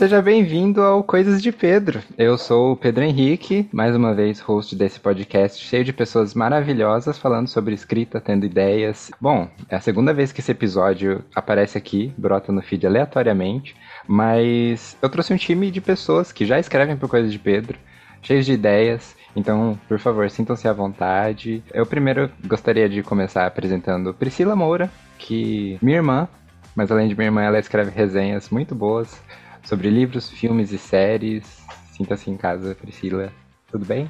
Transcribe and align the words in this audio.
Seja 0.00 0.22
bem-vindo 0.22 0.80
ao 0.80 1.04
Coisas 1.04 1.42
de 1.42 1.52
Pedro. 1.52 2.00
Eu 2.16 2.38
sou 2.38 2.72
o 2.72 2.76
Pedro 2.76 3.04
Henrique, 3.04 3.68
mais 3.70 3.94
uma 3.94 4.14
vez 4.14 4.40
host 4.40 4.74
desse 4.74 4.98
podcast 4.98 5.62
cheio 5.62 5.84
de 5.84 5.92
pessoas 5.92 6.32
maravilhosas 6.32 7.18
falando 7.18 7.48
sobre 7.48 7.74
escrita, 7.74 8.18
tendo 8.18 8.46
ideias. 8.46 9.10
Bom, 9.20 9.46
é 9.68 9.76
a 9.76 9.80
segunda 9.80 10.14
vez 10.14 10.32
que 10.32 10.40
esse 10.40 10.52
episódio 10.52 11.22
aparece 11.34 11.76
aqui, 11.76 12.14
brota 12.16 12.50
no 12.50 12.62
feed 12.62 12.86
aleatoriamente, 12.86 13.76
mas 14.08 14.96
eu 15.02 15.10
trouxe 15.10 15.34
um 15.34 15.36
time 15.36 15.70
de 15.70 15.82
pessoas 15.82 16.32
que 16.32 16.46
já 16.46 16.58
escrevem 16.58 16.96
por 16.96 17.10
Coisas 17.10 17.30
de 17.30 17.38
Pedro, 17.38 17.78
cheios 18.22 18.46
de 18.46 18.54
ideias. 18.54 19.14
Então, 19.36 19.78
por 19.86 19.98
favor, 19.98 20.30
sintam-se 20.30 20.66
à 20.66 20.72
vontade. 20.72 21.62
Eu 21.74 21.84
primeiro 21.84 22.30
gostaria 22.46 22.88
de 22.88 23.02
começar 23.02 23.44
apresentando 23.44 24.14
Priscila 24.14 24.56
Moura, 24.56 24.90
que 25.18 25.76
minha 25.82 25.98
irmã, 25.98 26.26
mas 26.74 26.90
além 26.90 27.06
de 27.06 27.14
minha 27.14 27.26
irmã, 27.26 27.42
ela 27.42 27.58
escreve 27.58 27.90
resenhas 27.90 28.48
muito 28.48 28.74
boas 28.74 29.20
sobre 29.64 29.90
livros, 29.90 30.28
filmes 30.28 30.72
e 30.72 30.78
séries. 30.78 31.44
Sinta-se 31.92 32.30
em 32.30 32.36
casa, 32.36 32.74
Priscila. 32.74 33.32
Tudo 33.70 33.84
bem? 33.84 34.08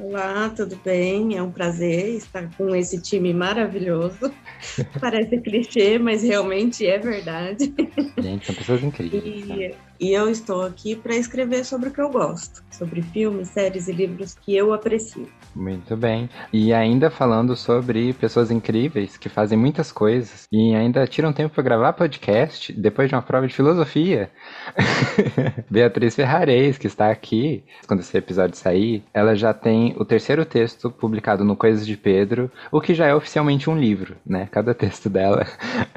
Olá, 0.00 0.48
tudo 0.50 0.76
bem? 0.84 1.36
É 1.36 1.42
um 1.42 1.50
prazer 1.50 2.14
estar 2.14 2.48
com 2.56 2.74
esse 2.74 3.02
time 3.02 3.34
maravilhoso. 3.34 4.32
Parece 5.00 5.40
clichê, 5.40 5.98
mas 5.98 6.22
realmente 6.22 6.86
é 6.86 6.98
verdade. 6.98 7.74
Gente, 8.16 8.46
são 8.46 8.54
pessoas 8.54 8.84
incríveis. 8.84 9.24
E, 9.24 9.46
né? 9.46 9.70
e 9.98 10.12
eu 10.12 10.30
estou 10.30 10.62
aqui 10.62 10.94
para 10.94 11.16
escrever 11.16 11.64
sobre 11.64 11.88
o 11.88 11.92
que 11.92 12.00
eu 12.00 12.10
gosto, 12.10 12.62
sobre 12.70 13.02
filmes, 13.02 13.48
séries 13.48 13.88
e 13.88 13.92
livros 13.92 14.36
que 14.36 14.54
eu 14.54 14.72
aprecio. 14.72 15.28
Muito 15.58 15.96
bem. 15.96 16.30
E 16.52 16.72
ainda 16.72 17.10
falando 17.10 17.56
sobre 17.56 18.12
pessoas 18.12 18.48
incríveis 18.48 19.16
que 19.16 19.28
fazem 19.28 19.58
muitas 19.58 19.90
coisas 19.90 20.46
e 20.52 20.72
ainda 20.72 21.04
tiram 21.04 21.32
tempo 21.32 21.52
para 21.52 21.64
gravar 21.64 21.92
podcast 21.94 22.72
depois 22.72 23.08
de 23.08 23.16
uma 23.16 23.22
prova 23.22 23.48
de 23.48 23.54
filosofia. 23.54 24.30
Beatriz 25.68 26.14
Ferrarez, 26.14 26.78
que 26.78 26.86
está 26.86 27.10
aqui, 27.10 27.64
quando 27.88 28.00
esse 28.00 28.16
episódio 28.16 28.56
sair, 28.56 29.02
ela 29.12 29.34
já 29.34 29.52
tem 29.52 29.96
o 29.98 30.04
terceiro 30.04 30.44
texto 30.44 30.92
publicado 30.92 31.44
no 31.44 31.56
Coisas 31.56 31.84
de 31.84 31.96
Pedro, 31.96 32.48
o 32.70 32.80
que 32.80 32.94
já 32.94 33.06
é 33.06 33.14
oficialmente 33.14 33.68
um 33.68 33.76
livro, 33.76 34.16
né? 34.24 34.48
Cada 34.52 34.72
texto 34.72 35.10
dela 35.10 35.44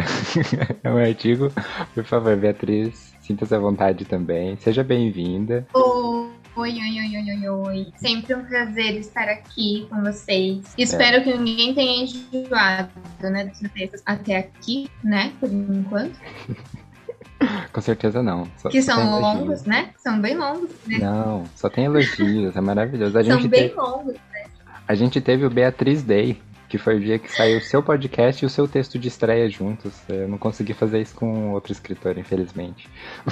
é 0.84 0.92
um 0.92 0.98
artigo. 0.98 1.52
Por 1.94 2.04
favor, 2.04 2.36
Beatriz, 2.36 3.14
sinta-se 3.22 3.54
à 3.54 3.60
vontade 3.60 4.06
também. 4.06 4.58
Seja 4.58 4.84
bem-vinda. 4.84 5.68
Oh. 5.76 6.21
Oi, 6.54 6.70
oi, 6.70 7.00
oi, 7.00 7.18
oi, 7.18 7.32
oi, 7.32 7.50
oi. 7.50 7.94
Sempre 7.96 8.36
um 8.36 8.44
prazer 8.44 8.98
estar 8.98 9.30
aqui 9.30 9.88
com 9.90 10.02
vocês. 10.02 10.74
Espero 10.78 11.18
é. 11.18 11.22
que 11.22 11.38
ninguém 11.38 11.74
tenha 11.74 12.04
enjoado, 12.04 12.90
né, 13.22 13.46
dos 13.46 13.72
textos 13.72 14.02
até 14.06 14.38
aqui, 14.38 14.90
né, 15.02 15.32
por 15.40 15.50
enquanto. 15.50 16.20
Com 17.72 17.82
certeza 17.82 18.22
não. 18.22 18.46
Só, 18.58 18.70
que 18.70 18.82
são 18.82 19.20
longos, 19.20 19.64
né? 19.64 19.92
São 19.98 20.20
bem 20.22 20.38
longos. 20.38 20.70
Né? 20.86 21.00
Não, 21.00 21.46
só 21.56 21.70
tem 21.70 21.86
elogios, 21.86 22.56
é 22.56 22.62
maravilhoso. 22.62 23.18
A 23.18 23.24
são 23.24 23.48
bem 23.48 23.74
longos, 23.74 24.14
né? 24.14 24.44
A 24.88 24.94
gente 24.94 25.22
teve 25.22 25.46
o 25.46 25.50
Beatriz 25.50 26.04
Day, 26.04 26.38
que 26.72 26.78
foi 26.78 26.96
o 26.96 27.00
dia 27.02 27.20
que 27.20 27.30
saiu 27.30 27.58
o 27.58 27.62
seu 27.62 27.84
podcast 27.84 28.42
e 28.42 28.46
o 28.46 28.50
seu 28.50 28.66
texto 28.66 28.98
de 28.98 29.10
estreia 29.10 29.50
juntos. 29.50 29.92
Eu 30.08 30.26
não 30.30 30.38
consegui 30.38 30.74
fazer 30.74 31.02
isso 31.02 31.14
com 31.14 31.52
outro 31.52 31.74
escritor, 31.74 32.18
infelizmente. 32.18 32.90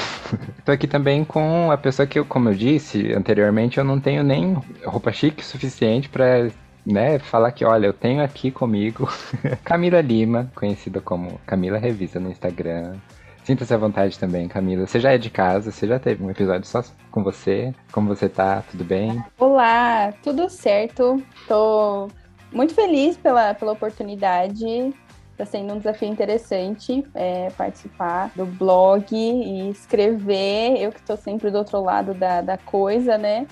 Tô 0.66 0.74
aqui 0.74 0.86
também 0.86 1.24
com 1.24 1.72
a 1.72 1.78
pessoa 1.78 2.06
que, 2.06 2.20
eu, 2.20 2.26
como 2.26 2.50
eu 2.50 2.54
disse 2.54 3.14
anteriormente, 3.14 3.78
eu 3.78 3.86
não 3.86 3.98
tenho 3.98 4.24
nem 4.24 4.58
roupa 4.84 5.14
chique 5.14 5.44
suficiente 5.44 6.10
para 6.10 6.50
né, 6.86 7.18
falar 7.18 7.54
que, 7.54 7.64
olha, 7.64 7.88
eu 7.88 7.94
tenho 7.94 8.22
aqui 8.22 8.52
comigo 8.52 9.10
Camila 9.64 10.02
Lima, 10.02 10.52
conhecida 10.54 11.00
como 11.00 11.40
Camila 11.46 11.78
Revisa 11.78 12.20
no 12.20 12.30
Instagram. 12.30 12.98
Sinta-se 13.46 13.74
à 13.74 13.78
vontade 13.78 14.20
também, 14.20 14.50
Camila. 14.50 14.86
Você 14.86 15.00
já 15.00 15.14
é 15.14 15.18
de 15.18 15.30
casa, 15.30 15.72
você 15.72 15.88
já 15.88 15.98
teve 15.98 16.22
um 16.22 16.30
episódio 16.30 16.68
só 16.68 16.84
com 17.10 17.24
você. 17.24 17.74
Como 17.90 18.14
você 18.14 18.28
tá? 18.28 18.64
Tudo 18.70 18.84
bem? 18.84 19.24
Olá, 19.38 20.12
tudo 20.22 20.50
certo. 20.50 21.24
Tô 21.48 22.10
muito 22.52 22.74
feliz 22.74 23.18
pela, 23.18 23.54
pela 23.54 23.72
oportunidade. 23.74 24.94
Está 25.32 25.46
sendo 25.46 25.74
um 25.74 25.78
desafio 25.78 26.10
interessante 26.10 27.06
é, 27.16 27.50
participar 27.52 28.32
do 28.36 28.46
blog 28.46 29.16
e 29.16 29.70
escrever. 29.70 30.78
Eu 30.78 30.92
que 30.92 31.00
estou 31.00 31.16
sempre 31.16 31.50
do 31.50 31.58
outro 31.58 31.82
lado 31.82 32.14
da, 32.14 32.42
da 32.42 32.58
coisa, 32.58 33.18
né? 33.18 33.48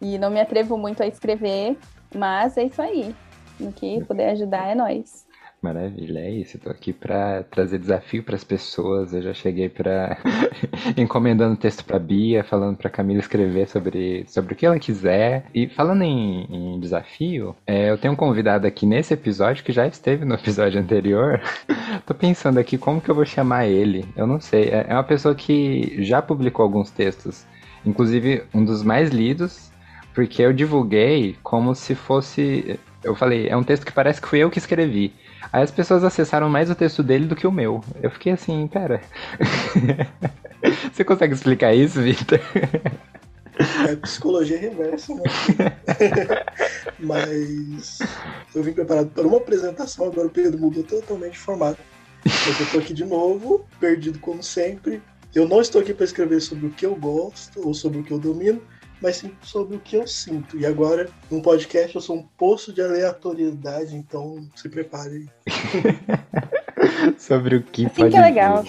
E 0.00 0.18
não 0.18 0.30
me 0.30 0.40
atrevo 0.40 0.76
muito 0.76 1.02
a 1.02 1.06
escrever, 1.06 1.78
mas 2.14 2.56
é 2.58 2.64
isso 2.64 2.82
aí. 2.82 3.14
No 3.58 3.72
que 3.72 4.04
puder 4.04 4.30
ajudar 4.30 4.68
é 4.68 4.74
nós. 4.74 5.21
Maravilha, 5.62 6.18
é 6.18 6.30
isso. 6.32 6.58
Tô 6.58 6.70
aqui 6.70 6.92
para 6.92 7.44
trazer 7.44 7.78
desafio 7.78 8.24
para 8.24 8.34
as 8.34 8.42
pessoas. 8.42 9.14
Eu 9.14 9.22
já 9.22 9.32
cheguei 9.32 9.68
para 9.68 10.18
encomendando 10.98 11.56
texto 11.56 11.84
para 11.84 12.00
Bia, 12.00 12.42
falando 12.42 12.76
para 12.76 12.90
Camila 12.90 13.20
escrever 13.20 13.68
sobre, 13.68 14.24
sobre 14.26 14.54
o 14.54 14.56
que 14.56 14.66
ela 14.66 14.76
quiser. 14.80 15.44
E 15.54 15.68
falando 15.68 16.02
em, 16.02 16.48
em 16.50 16.80
desafio, 16.80 17.54
é, 17.64 17.88
eu 17.88 17.96
tenho 17.96 18.12
um 18.12 18.16
convidado 18.16 18.66
aqui 18.66 18.84
nesse 18.84 19.14
episódio 19.14 19.62
que 19.62 19.70
já 19.70 19.86
esteve 19.86 20.24
no 20.24 20.34
episódio 20.34 20.80
anterior. 20.80 21.40
tô 22.04 22.12
pensando 22.12 22.58
aqui 22.58 22.76
como 22.76 23.00
que 23.00 23.08
eu 23.08 23.14
vou 23.14 23.24
chamar 23.24 23.68
ele. 23.68 24.04
Eu 24.16 24.26
não 24.26 24.40
sei. 24.40 24.64
É, 24.64 24.86
é 24.88 24.94
uma 24.94 25.04
pessoa 25.04 25.32
que 25.32 26.02
já 26.02 26.20
publicou 26.20 26.64
alguns 26.64 26.90
textos, 26.90 27.46
inclusive 27.86 28.42
um 28.52 28.64
dos 28.64 28.82
mais 28.82 29.10
lidos, 29.10 29.70
porque 30.12 30.42
eu 30.42 30.52
divulguei 30.52 31.36
como 31.40 31.72
se 31.72 31.94
fosse 31.94 32.80
eu 33.04 33.16
falei, 33.16 33.48
é 33.48 33.56
um 33.56 33.64
texto 33.64 33.84
que 33.84 33.92
parece 33.92 34.20
que 34.20 34.28
fui 34.28 34.38
eu 34.38 34.50
que 34.50 34.58
escrevi. 34.58 35.12
Aí 35.50 35.62
as 35.62 35.70
pessoas 35.70 36.04
acessaram 36.04 36.48
mais 36.48 36.70
o 36.70 36.74
texto 36.74 37.02
dele 37.02 37.26
do 37.26 37.36
que 37.36 37.46
o 37.46 37.52
meu. 37.52 37.82
Eu 38.02 38.10
fiquei 38.10 38.32
assim, 38.32 38.66
pera. 38.66 39.00
Você 40.92 41.04
consegue 41.04 41.34
explicar 41.34 41.74
isso, 41.74 42.00
Victor? 42.00 42.40
É 43.88 43.96
psicologia 43.96 44.58
reversa, 44.58 45.14
né? 45.14 45.22
Mas 46.98 47.98
eu 48.54 48.62
vim 48.62 48.72
preparado 48.72 49.10
para 49.10 49.26
uma 49.26 49.36
apresentação, 49.36 50.06
agora 50.06 50.28
o 50.28 50.30
Pedro 50.30 50.58
mudou 50.58 50.82
totalmente 50.82 51.32
de 51.32 51.38
formato. 51.38 51.80
Eu 52.24 52.70
tô 52.70 52.78
aqui 52.78 52.94
de 52.94 53.04
novo, 53.04 53.66
perdido 53.80 54.18
como 54.20 54.42
sempre. 54.42 55.02
Eu 55.34 55.48
não 55.48 55.60
estou 55.60 55.80
aqui 55.80 55.92
para 55.92 56.04
escrever 56.04 56.40
sobre 56.40 56.66
o 56.66 56.70
que 56.70 56.86
eu 56.86 56.94
gosto 56.94 57.66
ou 57.66 57.74
sobre 57.74 57.98
o 57.98 58.04
que 58.04 58.12
eu 58.12 58.18
domino, 58.18 58.62
mas 59.02 59.16
sim 59.16 59.32
sobre 59.42 59.76
o 59.76 59.80
que 59.80 59.96
eu 59.96 60.06
sinto. 60.06 60.56
E 60.56 60.64
agora, 60.64 61.08
num 61.30 61.42
podcast, 61.42 61.96
eu 61.96 62.00
sou 62.00 62.16
um 62.16 62.22
poço 62.22 62.72
de 62.72 62.80
aleatoriedade, 62.80 63.96
então 63.96 64.48
se 64.54 64.68
prepare. 64.68 65.28
sobre 67.18 67.56
o 67.56 67.62
que 67.62 67.86
assim 67.86 67.94
pode 67.94 68.10
que 68.10 68.16
é 68.16 68.20
legal. 68.20 68.64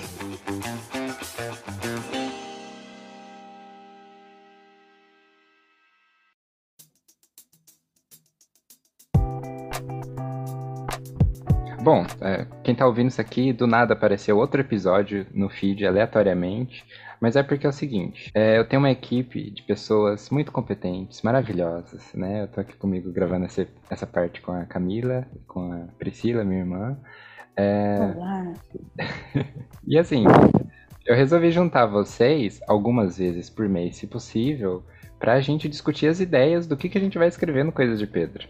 Bom, 11.84 12.06
é, 12.22 12.46
quem 12.64 12.74
tá 12.74 12.88
ouvindo 12.88 13.10
isso 13.10 13.20
aqui, 13.20 13.52
do 13.52 13.68
nada 13.68 13.92
apareceu 13.92 14.38
outro 14.38 14.62
episódio 14.62 15.28
no 15.34 15.50
feed 15.50 15.86
aleatoriamente. 15.86 16.86
Mas 17.20 17.36
é 17.36 17.44
porque 17.44 17.66
é 17.66 17.70
o 17.70 17.74
seguinte, 17.74 18.32
é, 18.34 18.58
eu 18.58 18.66
tenho 18.66 18.82
uma 18.82 18.90
equipe 18.90 19.52
de 19.52 19.62
pessoas 19.64 20.30
muito 20.30 20.50
competentes, 20.50 21.22
maravilhosas, 21.22 22.14
né? 22.14 22.44
Eu 22.44 22.48
tô 22.48 22.62
aqui 22.62 22.74
comigo 22.78 23.12
gravando 23.12 23.46
essa, 23.46 23.68
essa 23.90 24.08
parte 24.08 24.42
com 24.42 24.54
a 24.54 24.64
Camila, 24.64 25.28
com 25.46 25.74
a 25.74 25.88
Priscila, 26.00 26.46
minha 26.46 26.62
irmã. 26.62 26.98
É... 27.58 28.14
Olá! 28.16 28.54
e 29.86 29.98
assim, 29.98 30.24
eu 31.06 31.16
resolvi 31.16 31.52
juntar 31.52 31.86
vocês 31.86 32.62
algumas 32.66 33.18
vezes 33.18 33.50
por 33.50 33.68
mês, 33.68 33.98
se 33.98 34.08
possível, 34.08 34.86
pra 35.20 35.42
gente 35.42 35.68
discutir 35.68 36.08
as 36.08 36.22
ideias 36.22 36.66
do 36.66 36.78
que, 36.78 36.88
que 36.88 36.98
a 36.98 37.02
gente 37.02 37.18
vai 37.18 37.28
escrever 37.28 37.66
no 37.66 37.74
Coisas 37.74 38.00
de 38.00 38.08
Pedro. 38.08 38.48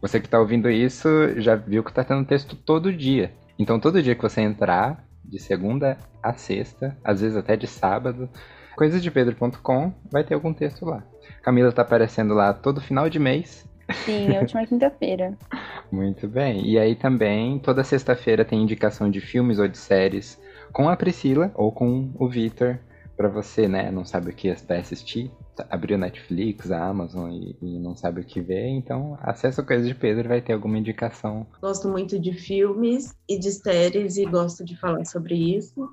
Você 0.00 0.18
que 0.18 0.28
tá 0.28 0.38
ouvindo 0.38 0.70
isso 0.70 1.08
já 1.40 1.54
viu 1.54 1.84
que 1.84 1.92
tá 1.92 2.02
tendo 2.02 2.24
texto 2.24 2.56
todo 2.56 2.92
dia. 2.92 3.32
Então 3.58 3.78
todo 3.78 4.02
dia 4.02 4.14
que 4.14 4.22
você 4.22 4.40
entrar, 4.40 5.04
de 5.24 5.38
segunda 5.38 5.98
a 6.22 6.32
sexta, 6.32 6.96
às 7.04 7.20
vezes 7.20 7.36
até 7.36 7.56
de 7.56 7.66
sábado. 7.66 8.28
Coisasdepedro.com 8.76 9.92
vai 10.10 10.24
ter 10.24 10.34
algum 10.34 10.54
texto 10.54 10.86
lá. 10.86 11.02
Camila 11.42 11.70
tá 11.70 11.82
aparecendo 11.82 12.34
lá 12.34 12.52
todo 12.52 12.80
final 12.80 13.10
de 13.10 13.18
mês. 13.18 13.68
Sim, 14.04 14.36
a 14.36 14.40
última 14.40 14.66
quinta-feira. 14.66 15.36
Muito 15.92 16.26
bem. 16.28 16.66
E 16.66 16.78
aí 16.78 16.94
também, 16.94 17.58
toda 17.58 17.84
sexta-feira 17.84 18.44
tem 18.44 18.62
indicação 18.62 19.10
de 19.10 19.20
filmes 19.20 19.58
ou 19.58 19.68
de 19.68 19.76
séries 19.76 20.40
com 20.72 20.88
a 20.88 20.96
Priscila 20.96 21.50
ou 21.54 21.72
com 21.72 22.12
o 22.14 22.28
Vitor 22.28 22.78
para 23.20 23.28
você, 23.28 23.68
né, 23.68 23.90
não 23.90 24.02
sabe 24.02 24.30
o 24.30 24.32
que 24.32 24.50
vai 24.66 24.78
assistir, 24.78 25.30
abriu 25.68 25.98
Netflix, 25.98 26.70
a 26.70 26.86
Amazon 26.86 27.30
e, 27.30 27.54
e, 27.60 27.78
não 27.78 27.94
sabe 27.94 28.22
o 28.22 28.24
que 28.24 28.40
ver, 28.40 28.66
então 28.68 29.18
acessa 29.20 29.62
Coisas 29.62 29.86
de 29.86 29.94
Pedro 29.94 30.26
vai 30.26 30.40
ter 30.40 30.54
alguma 30.54 30.78
indicação. 30.78 31.46
Gosto 31.60 31.86
muito 31.86 32.18
de 32.18 32.32
filmes 32.32 33.14
e 33.28 33.38
de 33.38 33.52
séries 33.52 34.16
e 34.16 34.24
gosto 34.24 34.64
de 34.64 34.74
falar 34.74 35.04
sobre 35.04 35.34
isso, 35.34 35.86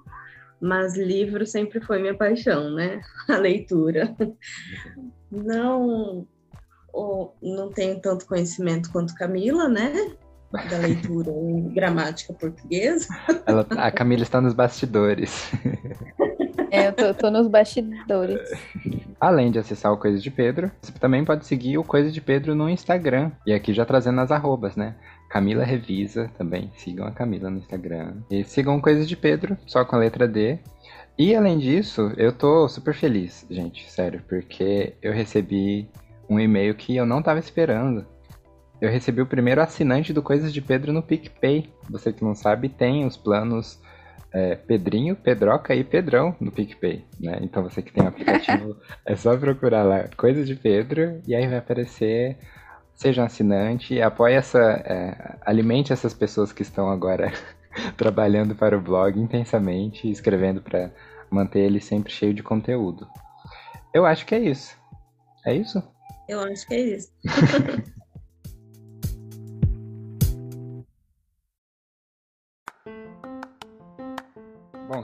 mas 0.61 0.95
livro 0.95 1.45
sempre 1.45 1.81
foi 1.81 1.99
minha 1.99 2.15
paixão, 2.15 2.73
né? 2.73 3.01
A 3.27 3.35
leitura. 3.35 4.15
Não, 5.29 6.25
não 7.43 7.69
tenho 7.73 7.99
tanto 7.99 8.25
conhecimento 8.25 8.89
quanto 8.89 9.13
Camila, 9.13 9.67
né? 9.67 10.15
Da 10.53 10.77
leitura 10.77 11.29
em 11.35 11.73
gramática 11.73 12.31
portuguesa. 12.31 13.09
Ela, 13.45 13.67
a 13.71 13.91
Camila 13.91 14.23
está 14.23 14.39
nos 14.39 14.53
bastidores. 14.53 15.51
É, 16.71 16.87
eu 16.87 16.93
tô, 16.93 17.13
tô 17.13 17.31
nos 17.31 17.47
bastidores. 17.47 18.39
Além 19.19 19.51
de 19.51 19.59
acessar 19.59 19.91
o 19.91 19.97
Coisa 19.97 20.19
de 20.19 20.29
Pedro, 20.29 20.71
você 20.81 20.91
também 20.91 21.25
pode 21.25 21.45
seguir 21.45 21.77
o 21.77 21.83
Coisa 21.83 22.11
de 22.11 22.21
Pedro 22.21 22.53
no 22.53 22.69
Instagram. 22.69 23.31
E 23.45 23.53
aqui 23.53 23.73
já 23.73 23.85
trazendo 23.85 24.21
as 24.21 24.31
arrobas, 24.31 24.75
né? 24.75 24.95
Camila 25.29 25.63
Revisa 25.63 26.29
também. 26.37 26.71
Sigam 26.75 27.07
a 27.07 27.11
Camila 27.11 27.49
no 27.49 27.57
Instagram. 27.57 28.17
E 28.29 28.43
sigam 28.43 28.79
Coisa 28.79 29.05
de 29.05 29.17
Pedro, 29.17 29.57
só 29.65 29.83
com 29.83 29.95
a 29.95 29.99
letra 29.99 30.27
D. 30.27 30.59
E 31.17 31.35
além 31.35 31.57
disso, 31.57 32.11
eu 32.15 32.31
tô 32.31 32.69
super 32.69 32.93
feliz, 32.93 33.45
gente, 33.49 33.89
sério, 33.89 34.21
porque 34.29 34.93
eu 35.01 35.11
recebi 35.11 35.89
um 36.29 36.39
e-mail 36.39 36.75
que 36.75 36.95
eu 36.95 37.07
não 37.07 37.23
tava 37.23 37.39
esperando. 37.39 38.05
Eu 38.79 38.91
recebi 38.91 39.19
o 39.21 39.25
primeiro 39.25 39.59
assinante 39.59 40.13
do 40.13 40.21
Coisas 40.21 40.53
de 40.53 40.61
Pedro 40.61 40.93
no 40.93 41.01
PicPay. 41.01 41.73
Você 41.89 42.13
que 42.13 42.23
não 42.23 42.35
sabe, 42.35 42.69
tem 42.69 43.03
os 43.05 43.17
planos 43.17 43.81
é, 44.33 44.55
Pedrinho, 44.55 45.15
Pedroca 45.15 45.73
e 45.73 45.83
Pedrão 45.83 46.35
no 46.39 46.51
PicPay, 46.51 47.05
né? 47.19 47.39
Então 47.41 47.63
você 47.63 47.81
que 47.81 47.91
tem 47.91 48.03
o 48.03 48.07
aplicativo, 48.07 48.75
é 49.05 49.15
só 49.15 49.35
procurar 49.37 49.83
lá 49.83 50.07
Coisas 50.15 50.47
de 50.47 50.55
Pedro 50.55 51.21
e 51.27 51.35
aí 51.35 51.47
vai 51.47 51.57
aparecer. 51.57 52.37
Seja 52.95 53.21
um 53.21 53.25
assinante, 53.25 54.01
apoie 54.01 54.33
essa. 54.33 54.59
É, 54.59 55.37
alimente 55.45 55.93
essas 55.93 56.13
pessoas 56.13 56.51
que 56.51 56.63
estão 56.63 56.89
agora 56.89 57.31
trabalhando 57.95 58.55
para 58.55 58.77
o 58.77 58.81
blog 58.81 59.19
intensamente, 59.19 60.09
escrevendo 60.09 60.61
para 60.61 60.91
manter 61.29 61.59
ele 61.59 61.79
sempre 61.79 62.11
cheio 62.11 62.33
de 62.33 62.41
conteúdo. 62.41 63.07
Eu 63.93 64.05
acho 64.05 64.25
que 64.25 64.33
é 64.33 64.39
isso. 64.39 64.75
É 65.45 65.53
isso? 65.53 65.81
Eu 66.27 66.41
acho 66.41 66.67
que 66.67 66.73
é 66.73 66.79
isso. 66.79 67.11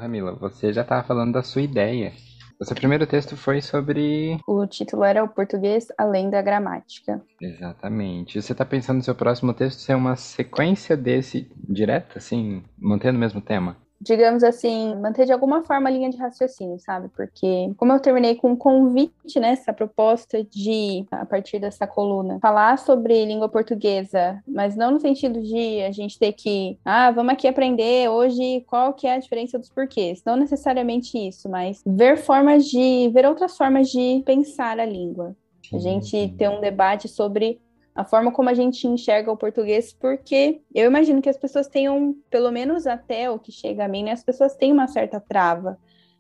Camila, 0.04 0.36
você 0.36 0.74
já 0.74 0.82
estava 0.82 1.02
falando 1.02 1.32
da 1.32 1.42
sua 1.42 1.62
ideia. 1.62 2.12
O 2.60 2.66
seu 2.66 2.76
primeiro 2.76 3.08
texto 3.08 3.38
foi 3.38 3.62
sobre. 3.62 4.38
O 4.46 4.68
título 4.68 5.06
era 5.06 5.24
O 5.24 5.30
Português 5.30 5.88
Além 5.98 6.30
da 6.30 6.42
Gramática. 6.42 7.22
Exatamente. 7.42 8.42
Você 8.42 8.52
está 8.52 8.66
pensando 8.66 8.98
no 8.98 9.04
seu 9.04 9.16
próximo 9.16 9.54
texto 9.54 9.80
ser 9.80 9.96
uma 9.96 10.18
sequência 10.18 10.98
desse 10.98 11.50
direto, 11.70 12.18
assim, 12.18 12.64
mantendo 12.78 13.18
o 13.18 13.20
mesmo 13.20 13.40
tema? 13.40 13.78
Digamos 14.04 14.44
assim, 14.44 14.96
manter 14.96 15.26
de 15.26 15.32
alguma 15.32 15.64
forma 15.64 15.90
a 15.90 15.92
linha 15.92 16.10
de 16.10 16.18
raciocínio, 16.18 16.78
sabe? 16.80 17.08
Porque, 17.16 17.72
como 17.78 17.94
eu 17.94 18.00
terminei 18.00 18.36
com 18.36 18.52
um 18.52 18.56
convite, 18.56 19.40
né, 19.40 19.52
essa 19.52 19.72
proposta 19.72 20.44
de, 20.44 21.06
a 21.10 21.26
partir 21.26 21.60
dessa 21.60 21.88
coluna, 21.88 22.40
falar 22.42 22.78
sobre 22.78 23.26
língua 23.26 23.48
portuguesa, 23.48 24.42
mas 24.48 24.76
não 24.76 24.92
no 24.92 25.00
sentido 25.00 25.42
de 25.42 25.82
a 25.84 25.92
gente 25.92 26.20
ter 26.20 26.34
que, 26.34 26.78
ah, 26.84 27.12
vamos 27.12 27.34
aqui 27.34 27.48
aprender 27.48 28.10
hoje 28.10 28.62
qual 28.68 28.94
que 28.94 29.08
é 29.08 29.16
a 29.16 29.20
diferença 29.20 29.58
dos 29.58 29.70
porquês. 29.70 30.22
Não 30.26 30.36
necessariamente 30.36 31.18
isso, 31.18 31.50
mas 31.50 31.82
ver 31.86 32.18
formas 32.18 32.66
de, 32.66 33.10
ver 33.14 33.26
outras 33.26 33.56
formas 33.56 33.90
de 33.90 34.22
pensar 34.26 34.80
a 34.80 34.86
língua. 34.86 35.36
A 35.72 35.78
gente 35.78 36.34
ter 36.38 36.50
um 36.50 36.60
debate 36.60 37.08
sobre 37.08 37.60
a 37.96 38.04
forma 38.04 38.32
como 38.32 38.50
a 38.50 38.54
gente 38.54 38.88
enxerga 38.88 39.32
o 39.32 39.38
português, 39.38 39.94
porque 39.94 40.62
eu 40.74 40.88
imagino 40.88 41.22
que 41.22 41.30
as 41.30 41.38
pessoas 41.38 41.68
tenham, 41.68 42.16
pelo 42.30 42.52
menos 42.52 42.88
até 42.88 43.30
o 43.30 43.38
que 43.38 43.52
chega 43.52 43.86
a 43.86 43.88
mim, 43.88 44.04
né, 44.04 44.12
as 44.12 44.24
pessoas 44.24 44.56
têm 44.56 44.72
uma 44.72 44.88
certa 44.88 45.20
trava. 45.20 45.78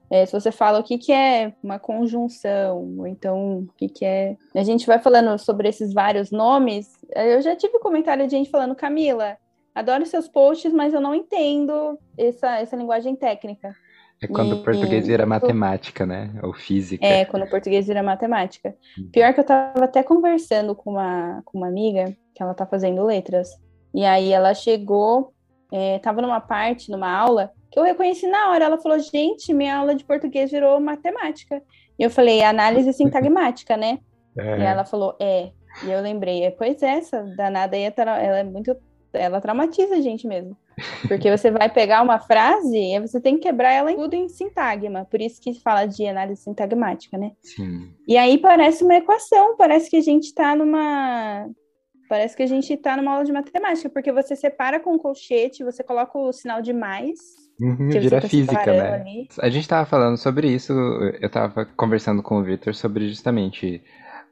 É, 0.10 0.25
se 0.25 0.34
você 0.34 0.52
fala 0.52 0.80
o 0.80 0.84
que, 0.84 0.98
que 1.00 1.12
é 1.12 1.54
uma 1.64 1.80
conjunção, 1.80 3.00
ou 3.00 3.08
então 3.08 3.62
o 3.62 3.70
que, 3.75 3.90
que 3.90 4.06
é. 4.06 4.38
A 4.54 4.64
gente 4.64 4.86
vai 4.86 5.00
falando 5.00 5.36
sobre 5.40 5.68
esses 5.68 5.92
vários 5.92 6.30
nomes. 6.30 6.92
Eu 7.16 7.42
já 7.42 7.56
tive 7.56 7.80
comentário 7.80 8.26
de 8.28 8.31
gente 8.31 8.52
falando, 8.52 8.76
Camila, 8.76 9.38
adoro 9.74 10.06
seus 10.06 10.28
posts, 10.28 10.72
mas 10.72 10.94
eu 10.94 11.02
não 11.02 11.16
entendo 11.16 11.98
essa, 12.16 12.60
essa 12.60 12.76
linguagem 12.76 13.16
técnica. 13.16 13.76
É 14.24 14.28
quando 14.28 14.56
e, 14.56 14.60
o 14.60 14.64
português 14.64 15.08
vira 15.08 15.25
matemática, 15.25 16.06
né? 16.06 16.31
Ou 16.42 16.54
física. 16.54 17.06
É, 17.06 17.25
quando 17.25 17.44
o 17.44 17.50
português 17.50 17.88
vira 17.88 18.02
matemática. 18.02 18.75
Uhum. 18.98 19.10
Pior 19.12 19.34
que 19.34 19.40
eu 19.40 19.44
tava 19.44 19.86
até 19.86 20.04
conversando 20.04 20.75
com 20.75 20.92
uma, 20.92 21.42
com 21.46 21.58
uma 21.58 21.68
amiga, 21.68 22.16
que 22.34 22.42
ela 22.42 22.54
tá 22.54 22.66
fazendo 22.66 23.04
letras. 23.04 23.50
E 23.94 24.06
aí 24.06 24.31
ela 24.31 24.54
chegou, 24.54 25.34
é, 25.72 26.00
tava 26.00 26.22
numa 26.22 26.40
parte, 26.40 26.90
numa 26.90 27.12
aula, 27.12 27.52
que 27.72 27.80
eu 27.80 27.84
reconheci 27.84 28.28
na 28.28 28.52
hora. 28.52 28.66
Ela 28.66 28.78
falou, 28.78 29.00
gente, 29.00 29.54
minha 29.54 29.78
aula 29.78 29.96
de 29.96 30.04
português 30.04 30.52
virou 30.52 30.80
matemática. 30.80 31.62
E 31.98 32.04
eu 32.04 32.10
falei, 32.10 32.44
análise 32.44 32.92
sintagmática, 32.94 33.78
né? 33.78 34.00
É. 34.38 34.60
E 34.60 34.64
ela 34.64 34.84
falou, 34.86 35.16
é. 35.19 35.52
E 35.84 35.92
eu 35.92 36.02
lembrei, 36.02 36.50
pois 36.52 36.81
é, 36.84 36.98
essa 36.98 37.24
danada 37.36 37.76
aí, 37.76 37.92
ela 37.96 38.40
é 38.40 38.44
muito. 38.44 38.76
Ela 39.12 39.42
traumatiza 39.42 39.96
a 39.96 40.02
gente 40.02 40.28
mesmo. 40.28 40.58
Porque 41.08 41.30
você 41.30 41.52
vai 41.52 41.70
pegar 41.70 42.02
uma 42.02 42.20
frase 42.20 42.78
e 42.78 43.00
você 43.00 43.20
tem 43.20 43.36
que 43.36 43.44
quebrar 43.44 43.72
ela 43.72 43.92
em 43.92 43.96
tudo 43.96 44.14
em 44.16 44.30
sintagma. 44.30 45.06
Por 45.06 45.22
isso 45.22 45.42
que 45.42 45.60
fala 45.60 45.86
de 45.86 46.06
análise 46.06 46.44
sintagmática, 46.44 47.18
né? 47.18 47.31
Sim. 47.42 47.92
E 48.08 48.18
aí 48.18 48.38
parece 48.38 48.84
uma 48.84 48.96
equação, 48.96 49.56
parece 49.58 49.90
que 49.90 49.98
a 49.98 50.02
gente 50.02 50.25
está 50.25 50.56
numa. 50.56 51.48
Parece 52.10 52.36
que 52.36 52.44
a 52.44 52.48
gente 52.48 52.72
está 52.74 52.98
numa 52.98 53.12
aula 53.14 53.25
de 53.25 53.31
matemática, 53.31 53.90
porque 53.90 54.12
você 54.12 54.36
separa 54.36 54.80
com 54.80 54.94
um 54.94 55.00
colchete, 55.00 55.64
você 55.64 55.84
coloca 55.84 56.18
o 56.18 56.31
sinal 56.31 56.62
de 56.62 56.74
mais. 56.74 57.19
Uhum, 57.60 57.90
vira 57.90 58.22
tá 58.22 58.28
física, 58.28 58.66
né? 58.66 58.94
Ali. 58.94 59.28
A 59.40 59.50
gente 59.50 59.62
estava 59.64 59.86
falando 59.86 60.18
sobre 60.18 60.48
isso, 60.48 60.74
eu 60.74 61.28
estava 61.28 61.66
conversando 61.66 62.22
com 62.22 62.40
o 62.40 62.44
Victor 62.44 62.76
sobre 62.76 63.08
justamente 63.08 63.81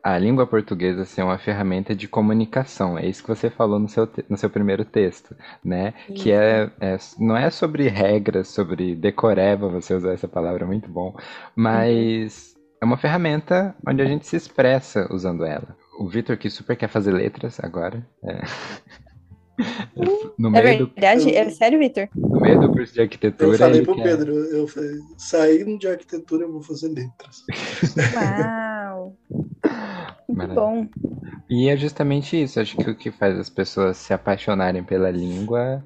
a 0.03 0.17
língua 0.17 0.47
portuguesa 0.47 1.05
ser 1.05 1.23
uma 1.23 1.37
ferramenta 1.37 1.95
de 1.95 2.07
comunicação. 2.07 2.97
É 2.97 3.05
isso 3.05 3.21
que 3.21 3.29
você 3.29 3.49
falou 3.49 3.79
no 3.79 3.87
seu, 3.87 4.09
no 4.29 4.37
seu 4.37 4.49
primeiro 4.49 4.83
texto, 4.83 5.35
né? 5.63 5.93
Que 6.15 6.31
é, 6.31 6.69
é, 6.79 6.97
não 7.19 7.37
é 7.37 7.49
sobre 7.49 7.87
regras, 7.87 8.47
sobre 8.47 8.95
decoreba, 8.95 9.69
você 9.69 9.93
usou 9.93 10.11
essa 10.11 10.27
palavra 10.27 10.65
muito 10.65 10.89
bom, 10.89 11.15
mas 11.55 12.55
uhum. 12.55 12.61
é 12.81 12.85
uma 12.85 12.97
ferramenta 12.97 13.75
onde 13.87 14.01
a 14.01 14.05
gente 14.05 14.25
se 14.25 14.35
expressa 14.35 15.07
usando 15.11 15.45
ela. 15.45 15.75
O 15.99 16.07
Vitor 16.07 16.37
que 16.37 16.49
super 16.49 16.75
quer 16.75 16.87
fazer 16.87 17.11
letras 17.11 17.59
agora. 17.59 18.05
É. 18.23 18.41
No 20.37 20.49
é 20.57 20.63
meio 20.63 20.87
verdade? 20.87 21.25
Do... 21.25 21.31
É 21.35 21.49
sério, 21.51 21.77
Vitor? 21.77 22.09
No 22.15 22.39
meio 22.39 22.59
do 22.59 22.71
curso 22.71 22.93
de 22.93 23.01
arquitetura. 23.01 23.51
Eu 23.51 23.57
falei 23.57 23.81
pro 23.83 23.95
quer... 23.95 24.03
Pedro, 24.03 24.33
eu 24.33 24.67
falei, 24.67 24.97
saindo 25.17 25.77
de 25.77 25.87
arquitetura 25.87 26.45
eu 26.45 26.51
vou 26.51 26.63
fazer 26.63 26.87
letras. 26.87 27.43
Uau! 28.15 29.15
Muito 30.35 30.53
bom. 30.53 30.87
E 31.49 31.69
é 31.69 31.77
justamente 31.77 32.41
isso. 32.41 32.59
Acho 32.59 32.77
que 32.77 32.89
o 32.89 32.95
que 32.95 33.11
faz 33.11 33.37
as 33.37 33.49
pessoas 33.49 33.97
se 33.97 34.13
apaixonarem 34.13 34.83
pela 34.83 35.11
língua 35.11 35.83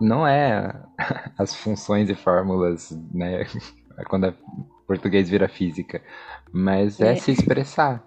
não 0.00 0.26
é 0.26 0.74
as 1.36 1.54
funções 1.54 2.08
e 2.08 2.14
fórmulas, 2.14 2.90
né? 3.12 3.44
Quando 4.08 4.32
português 4.86 5.28
vira 5.28 5.48
física, 5.48 6.00
mas 6.52 7.00
é, 7.00 7.12
é 7.12 7.16
se 7.16 7.32
expressar, 7.32 8.04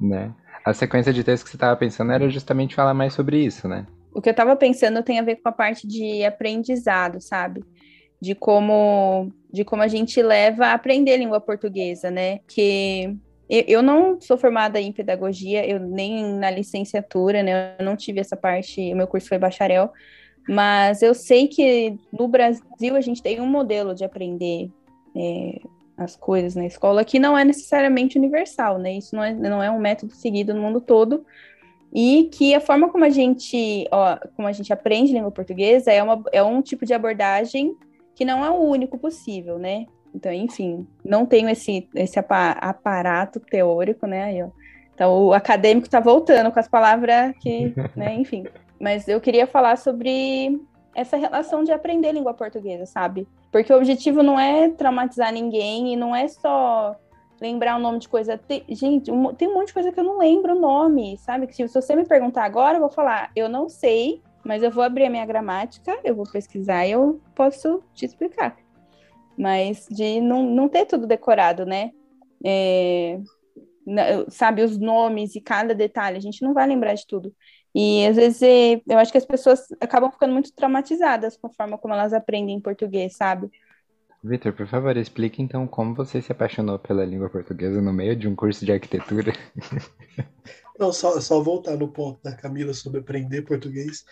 né? 0.00 0.34
A 0.64 0.74
sequência 0.74 1.12
de 1.12 1.22
texto 1.22 1.44
que 1.44 1.50
você 1.50 1.56
estava 1.56 1.76
pensando 1.76 2.10
era 2.10 2.28
justamente 2.28 2.74
falar 2.74 2.92
mais 2.92 3.14
sobre 3.14 3.38
isso, 3.44 3.68
né? 3.68 3.86
O 4.12 4.20
que 4.20 4.28
eu 4.28 4.32
estava 4.32 4.56
pensando 4.56 5.02
tem 5.02 5.20
a 5.20 5.22
ver 5.22 5.36
com 5.36 5.48
a 5.48 5.52
parte 5.52 5.86
de 5.86 6.24
aprendizado, 6.24 7.20
sabe? 7.20 7.64
De 8.20 8.34
como, 8.34 9.30
de 9.52 9.64
como 9.64 9.82
a 9.82 9.88
gente 9.88 10.20
leva 10.20 10.66
a 10.66 10.72
aprender 10.72 11.18
língua 11.18 11.40
portuguesa, 11.40 12.10
né? 12.10 12.40
Que 12.48 13.16
eu 13.48 13.82
não 13.82 14.20
sou 14.20 14.36
formada 14.36 14.80
em 14.80 14.92
pedagogia, 14.92 15.66
eu 15.66 15.78
nem 15.78 16.34
na 16.34 16.50
licenciatura, 16.50 17.42
né? 17.42 17.76
Eu 17.78 17.84
não 17.84 17.96
tive 17.96 18.20
essa 18.20 18.36
parte, 18.36 18.92
o 18.92 18.96
meu 18.96 19.06
curso 19.06 19.28
foi 19.28 19.38
bacharel, 19.38 19.92
mas 20.48 21.02
eu 21.02 21.14
sei 21.14 21.48
que 21.48 21.96
no 22.12 22.28
Brasil 22.28 22.96
a 22.96 23.00
gente 23.00 23.22
tem 23.22 23.40
um 23.40 23.46
modelo 23.46 23.94
de 23.94 24.04
aprender 24.04 24.70
é, 25.16 25.60
as 25.96 26.16
coisas 26.16 26.54
na 26.54 26.66
escola 26.66 27.04
que 27.04 27.18
não 27.18 27.38
é 27.38 27.44
necessariamente 27.44 28.18
universal, 28.18 28.78
né? 28.78 28.94
Isso 28.94 29.14
não 29.14 29.22
é, 29.22 29.32
não 29.32 29.62
é 29.62 29.70
um 29.70 29.78
método 29.78 30.12
seguido 30.12 30.52
no 30.52 30.60
mundo 30.60 30.80
todo, 30.80 31.24
e 31.92 32.28
que 32.32 32.54
a 32.54 32.60
forma 32.60 32.90
como 32.90 33.04
a 33.04 33.10
gente, 33.10 33.86
ó, 33.90 34.18
como 34.34 34.46
a 34.46 34.52
gente 34.52 34.72
aprende 34.72 35.12
língua 35.12 35.30
portuguesa 35.30 35.92
é, 35.92 36.02
uma, 36.02 36.22
é 36.32 36.42
um 36.42 36.60
tipo 36.60 36.84
de 36.84 36.92
abordagem 36.92 37.74
que 38.14 38.24
não 38.24 38.44
é 38.44 38.50
o 38.50 38.60
único 38.60 38.98
possível, 38.98 39.58
né? 39.58 39.86
Então, 40.16 40.32
enfim, 40.32 40.86
não 41.04 41.26
tenho 41.26 41.46
esse, 41.50 41.86
esse 41.94 42.18
aparato 42.18 43.38
teórico, 43.38 44.06
né? 44.06 44.24
Aí, 44.24 44.44
então, 44.94 45.26
o 45.26 45.34
acadêmico 45.34 45.86
está 45.86 46.00
voltando 46.00 46.50
com 46.50 46.58
as 46.58 46.66
palavras 46.66 47.36
que, 47.38 47.74
né, 47.94 48.14
enfim. 48.14 48.46
Mas 48.80 49.06
eu 49.06 49.20
queria 49.20 49.46
falar 49.46 49.76
sobre 49.76 50.58
essa 50.94 51.18
relação 51.18 51.62
de 51.62 51.70
aprender 51.70 52.12
língua 52.12 52.32
portuguesa, 52.32 52.86
sabe? 52.86 53.28
Porque 53.52 53.70
o 53.70 53.76
objetivo 53.76 54.22
não 54.22 54.40
é 54.40 54.70
traumatizar 54.70 55.30
ninguém 55.30 55.92
e 55.92 55.96
não 55.96 56.16
é 56.16 56.26
só 56.28 56.96
lembrar 57.38 57.76
o 57.76 57.78
nome 57.78 57.98
de 57.98 58.08
coisa. 58.08 58.38
Tem, 58.38 58.64
gente, 58.70 59.10
um, 59.10 59.34
tem 59.34 59.48
um 59.48 59.54
monte 59.54 59.68
de 59.68 59.74
coisa 59.74 59.92
que 59.92 60.00
eu 60.00 60.04
não 60.04 60.18
lembro 60.18 60.56
o 60.56 60.60
nome, 60.60 61.18
sabe? 61.18 61.46
Que 61.46 61.54
se 61.54 61.66
você 61.66 61.94
me 61.94 62.06
perguntar 62.06 62.44
agora, 62.44 62.76
eu 62.78 62.80
vou 62.80 62.90
falar, 62.90 63.30
eu 63.36 63.50
não 63.50 63.68
sei, 63.68 64.22
mas 64.42 64.62
eu 64.62 64.70
vou 64.70 64.82
abrir 64.82 65.04
a 65.04 65.10
minha 65.10 65.26
gramática, 65.26 65.98
eu 66.02 66.14
vou 66.14 66.24
pesquisar 66.24 66.86
e 66.86 66.92
eu 66.92 67.20
posso 67.34 67.82
te 67.92 68.06
explicar. 68.06 68.56
Mas 69.38 69.86
de 69.90 70.20
não, 70.20 70.42
não 70.42 70.68
ter 70.68 70.86
tudo 70.86 71.06
decorado, 71.06 71.66
né? 71.66 71.90
É, 72.44 73.18
sabe, 74.28 74.62
os 74.62 74.78
nomes 74.78 75.34
e 75.34 75.40
cada 75.40 75.74
detalhe, 75.74 76.16
a 76.16 76.20
gente 76.20 76.42
não 76.42 76.52
vai 76.52 76.66
lembrar 76.66 76.94
de 76.94 77.06
tudo. 77.06 77.32
E 77.74 78.06
às 78.06 78.16
vezes 78.16 78.42
é, 78.42 78.80
eu 78.88 78.98
acho 78.98 79.12
que 79.12 79.18
as 79.18 79.24
pessoas 79.24 79.66
acabam 79.80 80.10
ficando 80.10 80.32
muito 80.32 80.52
traumatizadas 80.52 81.36
com 81.36 81.46
a 81.46 81.52
forma 81.52 81.76
como 81.76 81.92
elas 81.92 82.12
aprendem 82.12 82.60
português, 82.60 83.16
sabe? 83.16 83.50
Vitor, 84.24 84.52
por 84.54 84.66
favor, 84.66 84.96
explique 84.96 85.42
então 85.42 85.66
como 85.66 85.94
você 85.94 86.20
se 86.20 86.32
apaixonou 86.32 86.78
pela 86.78 87.04
língua 87.04 87.28
portuguesa 87.28 87.80
no 87.80 87.92
meio 87.92 88.16
de 88.16 88.26
um 88.26 88.34
curso 88.34 88.64
de 88.64 88.72
arquitetura. 88.72 89.32
Não, 90.78 90.92
só, 90.92 91.20
só 91.20 91.40
voltar 91.40 91.76
no 91.76 91.88
ponto 91.88 92.20
da 92.22 92.34
Camila 92.34 92.74
sobre 92.74 93.00
aprender 93.00 93.42
português, 93.42 94.04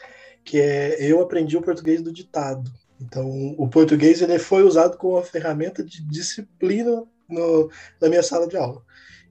que 0.45 0.61
é 0.61 0.97
eu 1.00 1.21
aprendi 1.21 1.57
o 1.57 1.62
português 1.62 2.00
do 2.00 2.12
ditado. 2.12 2.71
Então, 3.04 3.54
o 3.58 3.68
português 3.68 4.23
ele 4.23 4.38
foi 4.38 4.62
usado 4.62 4.96
como 4.96 5.14
uma 5.14 5.23
ferramenta 5.23 5.84
de 5.84 6.02
disciplina 6.02 7.04
no, 7.28 7.70
na 8.00 8.08
minha 8.08 8.23
sala 8.23 8.49
de 8.49 8.56
aula. 8.56 8.82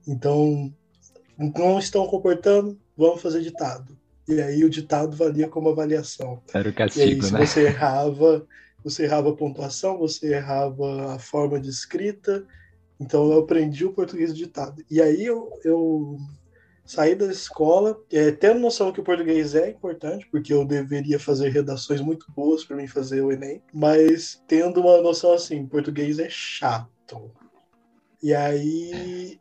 Então, 0.06 0.72
não 1.38 1.78
estão 1.78 2.06
comportando, 2.06 2.78
vamos 2.96 3.20
fazer 3.20 3.40
ditado. 3.40 3.98
E 4.28 4.40
aí 4.40 4.64
o 4.64 4.70
ditado 4.70 5.16
valia 5.16 5.48
como 5.48 5.68
avaliação. 5.68 6.40
Era 6.52 6.68
o 6.68 6.72
castigo, 6.72 7.04
e 7.04 7.14
aí, 7.14 7.22
se 7.22 7.32
né? 7.32 7.46
você 7.46 7.64
errava, 7.64 8.46
você 8.82 9.04
errava 9.04 9.30
a 9.30 9.36
pontuação, 9.36 9.98
você 9.98 10.34
errava 10.34 11.14
a 11.14 11.18
forma 11.18 11.60
de 11.60 11.68
escrita. 11.68 12.46
Então 12.98 13.30
eu 13.32 13.40
aprendi 13.40 13.84
o 13.84 13.92
português 13.92 14.34
ditado. 14.34 14.82
E 14.90 15.02
aí 15.02 15.24
eu, 15.24 15.50
eu 15.64 16.16
saí 16.84 17.14
da 17.14 17.26
escola, 17.26 17.98
é, 18.12 18.30
tendo 18.30 18.60
noção 18.60 18.92
que 18.92 19.00
o 19.00 19.04
português 19.04 19.54
é 19.54 19.70
importante, 19.70 20.26
porque 20.30 20.52
eu 20.52 20.64
deveria 20.64 21.18
fazer 21.18 21.48
redações 21.50 22.00
muito 22.00 22.26
boas 22.32 22.64
para 22.64 22.76
mim 22.76 22.86
fazer 22.86 23.22
o 23.22 23.32
Enem, 23.32 23.62
mas 23.72 24.42
tendo 24.46 24.80
uma 24.80 25.00
noção 25.00 25.32
assim, 25.32 25.66
português 25.66 26.18
é 26.18 26.28
chato. 26.28 27.32
E 28.22 28.34
aí 28.34 29.38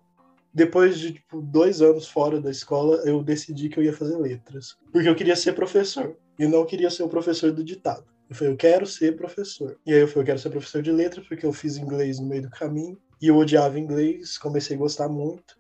depois 0.54 1.00
de 1.00 1.14
tipo, 1.14 1.42
dois 1.42 1.82
anos 1.82 2.08
fora 2.08 2.40
da 2.40 2.52
escola, 2.52 2.98
eu 3.06 3.24
decidi 3.24 3.70
que 3.70 3.80
eu 3.80 3.84
ia 3.84 3.94
fazer 3.94 4.18
letras. 4.18 4.78
Porque 4.92 5.10
eu 5.10 5.16
queria 5.16 5.36
ser 5.36 5.54
professor. 5.54 6.16
E 6.38 6.46
não 6.46 6.66
queria 6.66 6.90
ser 6.90 7.04
o 7.04 7.10
professor 7.10 7.52
do 7.52 7.64
ditado. 7.64 8.06
Eu 8.30 8.36
falei, 8.36 8.54
eu 8.54 8.58
quero 8.58 8.86
ser 8.86 9.16
professor. 9.16 9.78
E 9.86 9.92
aí 9.92 10.00
eu 10.00 10.08
falei, 10.08 10.22
eu 10.22 10.26
quero 10.26 10.40
ser 10.40 10.50
professor 10.50 10.82
de 10.82 10.92
letras, 10.92 11.28
porque 11.28 11.46
eu 11.46 11.54
fiz 11.54 11.78
inglês 11.78 12.20
no 12.20 12.28
meio 12.28 12.44
do 12.44 12.50
caminho. 12.52 12.98
E 13.22 13.28
eu 13.28 13.38
odiava 13.38 13.80
inglês, 13.80 14.38
comecei 14.38 14.76
a 14.76 14.80
gostar 14.80 15.10
muito. 15.10 15.58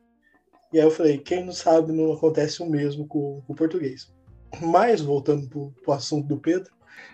E 0.73 0.79
aí 0.79 0.85
eu 0.85 0.91
falei, 0.91 1.19
quem 1.19 1.45
não 1.45 1.53
sabe, 1.53 1.91
não 1.91 2.11
acontece 2.11 2.63
o 2.63 2.65
mesmo 2.65 3.07
com, 3.07 3.41
com 3.45 3.53
o 3.53 3.55
português. 3.55 4.11
Mas, 4.59 5.01
voltando 5.01 5.47
pro, 5.47 5.71
pro 5.83 5.93
assunto 5.93 6.27
do 6.27 6.39
Pedro, 6.39 6.73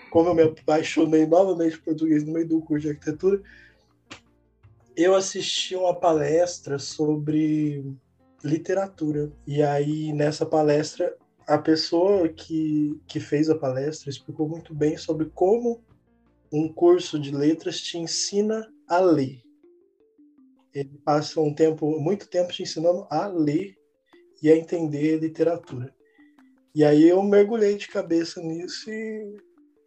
como 0.10 0.30
eu 0.30 0.34
me 0.34 0.44
apaixonei 0.44 1.28
novamente 1.28 1.78
por 1.78 1.86
português 1.86 2.24
no 2.24 2.32
meio 2.32 2.48
do 2.48 2.62
curso 2.62 2.84
de 2.84 2.94
arquitetura, 2.94 3.42
eu 4.96 5.14
assisti 5.14 5.76
uma 5.76 5.94
palestra 5.94 6.80
sobre 6.80 7.84
literatura. 8.44 9.30
E 9.46 9.62
aí, 9.62 10.14
nessa 10.14 10.46
palestra, 10.46 11.14
a 11.46 11.58
pessoa 11.58 12.30
que, 12.30 12.98
que 13.08 13.20
fez 13.20 13.50
a 13.50 13.56
palestra 13.56 14.10
explicou 14.10 14.48
muito 14.48 14.74
bem 14.74 14.98
sobre 14.98 15.26
como 15.26 15.82
um 16.52 16.72
curso 16.72 17.20
de 17.20 17.36
letras 17.36 17.82
te 17.82 17.98
ensina 17.98 18.72
a 18.88 19.00
ler. 19.00 19.42
Ele 20.74 21.00
passa 21.04 21.40
um 21.42 21.54
tempo, 21.54 22.00
muito 22.00 22.28
tempo 22.28 22.52
te 22.52 22.64
ensinando 22.64 23.08
a 23.10 23.28
ler 23.28 23.76
e 24.42 24.50
a 24.50 24.56
entender 24.56 25.20
literatura. 25.20 25.94
E 26.74 26.84
aí 26.84 27.08
eu 27.08 27.22
mergulhei 27.24 27.76
de 27.76 27.88
cabeça 27.88 28.42
nisso 28.42 28.90
e 28.90 29.36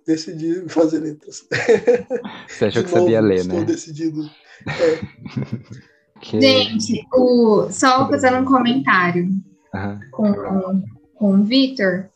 decidi 0.06 0.66
fazer 0.68 1.00
letras. 1.00 1.46
Você 2.48 2.66
achou 2.66 2.82
de 2.82 2.88
que 2.88 2.94
novo, 2.94 3.04
sabia 3.04 3.20
ler, 3.20 3.36
estou 3.36 3.60
né? 3.60 3.64
decidido 3.64 4.22
é. 4.66 6.20
Que... 6.20 6.40
Gente, 6.40 7.06
o... 7.12 7.68
só 7.70 8.08
fazendo 8.08 8.38
um 8.38 8.44
comentário 8.44 9.28
uhum. 9.74 10.00
com, 10.10 10.82
com 11.14 11.34
o 11.34 11.44
Vitor. 11.44 12.11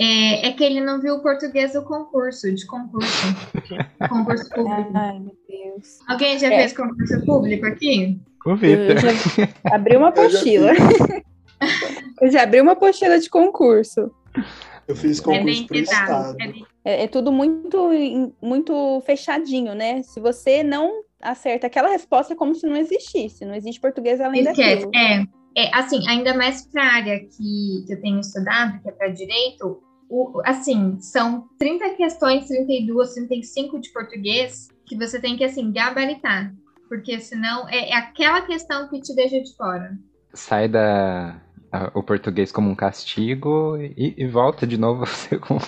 É, 0.00 0.48
é, 0.48 0.52
que 0.52 0.64
ele 0.64 0.80
não 0.80 1.00
viu 1.00 1.16
o 1.16 1.22
português 1.22 1.74
do 1.74 1.82
concurso, 1.82 2.52
de 2.52 2.66
concurso. 2.66 3.26
concurso 4.08 4.48
público. 4.50 4.90
Ai, 4.94 5.18
meu 5.18 5.36
Deus. 5.48 5.98
Alguém 6.08 6.38
já 6.38 6.52
é. 6.52 6.58
fez 6.58 6.76
concurso 6.76 7.24
público 7.24 7.66
aqui? 7.66 8.20
O 8.46 8.56
Vitor. 8.56 8.96
Abri 9.72 9.96
uma 9.96 10.08
apostila. 10.10 10.72
Eu 12.20 12.30
já 12.30 12.42
abri 12.42 12.60
uma 12.60 12.72
apostila 12.72 13.18
de 13.18 13.28
concurso. 13.30 14.10
Eu 14.88 14.96
fiz 14.96 15.20
concurso 15.20 15.66
é 15.72 15.78
estado. 15.78 16.36
É, 16.84 17.04
é, 17.04 17.06
tudo 17.06 17.30
muito, 17.30 17.90
muito 18.40 19.00
fechadinho, 19.06 19.74
né? 19.74 20.02
Se 20.02 20.18
você 20.18 20.62
não 20.64 21.02
acerta 21.20 21.68
aquela 21.68 21.88
resposta, 21.88 22.32
é 22.32 22.36
como 22.36 22.54
se 22.54 22.66
não 22.66 22.76
existisse. 22.76 23.44
Não 23.44 23.54
existe 23.54 23.80
português 23.80 24.20
além 24.20 24.40
Esquece. 24.40 24.86
daquilo. 24.86 24.90
É, 24.94 25.24
é, 25.56 25.74
assim, 25.74 26.06
ainda 26.08 26.34
mais 26.34 26.66
para 26.66 26.82
a 26.82 26.92
área 26.94 27.20
que, 27.20 27.84
que 27.86 27.92
eu 27.92 28.00
tenho 28.00 28.20
estudado, 28.20 28.80
que 28.80 28.88
é 28.88 28.92
para 28.92 29.08
direito, 29.08 29.82
o, 30.08 30.40
assim, 30.44 30.98
são 31.00 31.48
30 31.58 31.90
questões, 31.90 32.46
32, 32.46 33.14
35 33.14 33.80
de 33.80 33.92
português 33.92 34.68
que 34.86 34.96
você 34.96 35.20
tem 35.20 35.36
que, 35.36 35.44
assim, 35.44 35.72
gabaritar. 35.72 36.52
Porque 36.88 37.18
senão 37.20 37.68
é, 37.68 37.90
é 37.90 37.96
aquela 37.96 38.42
questão 38.42 38.88
que 38.88 39.00
te 39.00 39.14
deixa 39.14 39.40
de 39.40 39.56
fora. 39.56 39.96
Sai 40.34 40.68
da, 40.68 41.40
o 41.94 42.02
português 42.02 42.52
como 42.52 42.70
um 42.70 42.74
castigo 42.74 43.78
e, 43.78 44.14
e, 44.16 44.26
volta 44.26 44.66
de 44.66 44.76
novo 44.76 45.06
com 45.46 45.58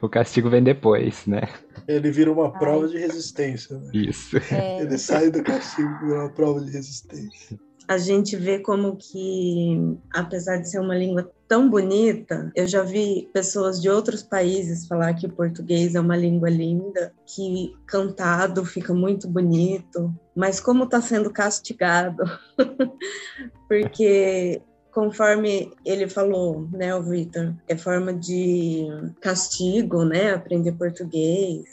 o 0.00 0.08
castigo 0.08 0.48
vem 0.48 0.62
depois, 0.62 1.26
né? 1.26 1.42
Ele 1.88 2.10
vira 2.12 2.32
uma 2.32 2.52
prova 2.52 2.86
de 2.86 2.98
resistência. 2.98 3.76
Né? 3.76 3.90
Isso. 3.92 4.36
É. 4.52 4.82
Ele 4.82 4.96
sai 4.96 5.30
do 5.30 5.42
castigo 5.42 5.88
e 5.88 6.06
vira 6.06 6.20
uma 6.20 6.30
prova 6.30 6.60
de 6.60 6.70
resistência. 6.70 7.58
A 7.90 7.98
gente 7.98 8.36
vê 8.36 8.60
como 8.60 8.96
que, 8.96 9.98
apesar 10.14 10.58
de 10.58 10.70
ser 10.70 10.78
uma 10.78 10.96
língua 10.96 11.28
tão 11.48 11.68
bonita, 11.68 12.52
eu 12.54 12.64
já 12.64 12.84
vi 12.84 13.28
pessoas 13.32 13.82
de 13.82 13.90
outros 13.90 14.22
países 14.22 14.86
falar 14.86 15.12
que 15.14 15.26
o 15.26 15.32
português 15.32 15.96
é 15.96 16.00
uma 16.00 16.16
língua 16.16 16.48
linda, 16.48 17.12
que 17.26 17.74
cantado 17.88 18.64
fica 18.64 18.94
muito 18.94 19.26
bonito, 19.26 20.14
mas 20.36 20.60
como 20.60 20.84
está 20.84 21.00
sendo 21.00 21.32
castigado, 21.32 22.22
porque 23.68 24.62
conforme 24.92 25.72
ele 25.84 26.08
falou, 26.08 26.68
né, 26.70 26.94
o 26.94 27.02
Victor, 27.02 27.56
é 27.66 27.76
forma 27.76 28.14
de 28.14 28.86
castigo, 29.20 30.04
né, 30.04 30.32
aprender 30.32 30.78
português. 30.78 31.64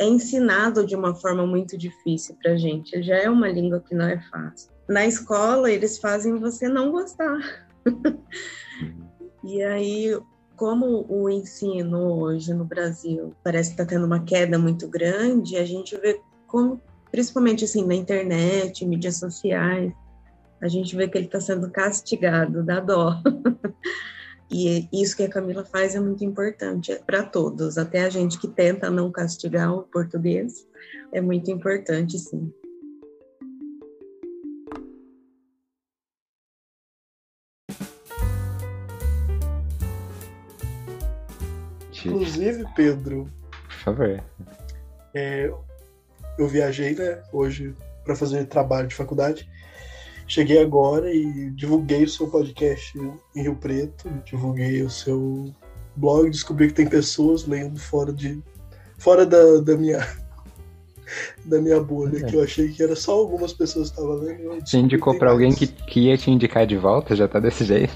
É 0.00 0.06
ensinado 0.06 0.86
de 0.86 0.94
uma 0.94 1.16
forma 1.16 1.44
muito 1.44 1.76
difícil 1.76 2.36
para 2.40 2.56
gente. 2.56 3.02
Já 3.02 3.16
é 3.16 3.28
uma 3.28 3.48
língua 3.48 3.80
que 3.80 3.92
não 3.92 4.06
é 4.06 4.20
fácil. 4.30 4.73
Na 4.88 5.06
escola 5.06 5.70
eles 5.70 5.98
fazem 5.98 6.38
você 6.38 6.68
não 6.68 6.90
gostar. 6.90 7.38
e 9.42 9.62
aí, 9.62 10.18
como 10.56 11.06
o 11.08 11.28
ensino 11.30 12.20
hoje 12.20 12.52
no 12.52 12.64
Brasil 12.64 13.34
parece 13.42 13.70
que 13.70 13.80
está 13.80 13.86
tendo 13.86 14.06
uma 14.06 14.24
queda 14.24 14.58
muito 14.58 14.86
grande, 14.88 15.56
a 15.56 15.64
gente 15.64 15.96
vê 15.96 16.20
como, 16.46 16.80
principalmente 17.10 17.64
assim 17.64 17.84
na 17.86 17.94
internet, 17.94 18.84
mídias 18.84 19.16
sociais, 19.16 19.92
a 20.60 20.68
gente 20.68 20.94
vê 20.94 21.08
que 21.08 21.18
ele 21.18 21.26
está 21.26 21.40
sendo 21.40 21.70
castigado, 21.70 22.62
dá 22.62 22.80
dó. 22.80 23.20
e 24.50 24.88
isso 24.92 25.16
que 25.16 25.22
a 25.22 25.30
Camila 25.30 25.64
faz 25.64 25.94
é 25.94 26.00
muito 26.00 26.24
importante 26.24 26.94
para 27.06 27.22
todos, 27.22 27.78
até 27.78 28.04
a 28.04 28.10
gente 28.10 28.38
que 28.38 28.48
tenta 28.48 28.90
não 28.90 29.10
castigar 29.10 29.74
o 29.74 29.82
português, 29.82 30.66
é 31.12 31.20
muito 31.20 31.50
importante, 31.50 32.18
sim. 32.18 32.52
Inclusive, 42.14 42.64
Pedro. 42.74 43.30
Por 43.50 43.78
favor. 43.84 44.22
É, 45.14 45.52
eu 46.38 46.48
viajei, 46.48 46.94
né, 46.94 47.22
hoje 47.32 47.74
para 48.04 48.14
fazer 48.14 48.44
trabalho 48.46 48.88
de 48.88 48.94
faculdade. 48.94 49.48
Cheguei 50.26 50.60
agora 50.60 51.12
e 51.12 51.50
divulguei 51.50 52.04
o 52.04 52.08
seu 52.08 52.28
podcast 52.28 52.98
em 52.98 53.42
Rio 53.42 53.56
Preto, 53.56 54.08
divulguei 54.24 54.82
o 54.82 54.90
seu 54.90 55.54
blog, 55.96 56.30
descobri 56.30 56.68
que 56.68 56.74
tem 56.74 56.88
pessoas 56.88 57.46
lendo 57.46 57.78
fora 57.78 58.12
de 58.12 58.42
fora 58.98 59.26
da, 59.26 59.60
da 59.60 59.76
minha 59.76 59.98
da 61.44 61.60
minha 61.60 61.78
bolha, 61.78 62.18
é. 62.18 62.22
que 62.22 62.36
eu 62.36 62.42
achei 62.42 62.68
que 62.68 62.82
era 62.82 62.96
só 62.96 63.12
algumas 63.12 63.52
pessoas 63.52 63.90
que 63.90 64.00
estavam 64.00 64.16
lendo. 64.16 64.60
Você 64.64 64.78
indicou 64.78 65.18
para 65.18 65.30
alguém 65.30 65.54
que, 65.54 65.66
que 65.66 66.00
ia 66.00 66.16
te 66.16 66.30
indicar 66.30 66.66
de 66.66 66.76
volta? 66.76 67.14
Já 67.14 67.28
tá 67.28 67.38
desse 67.38 67.64
jeito? 67.64 67.94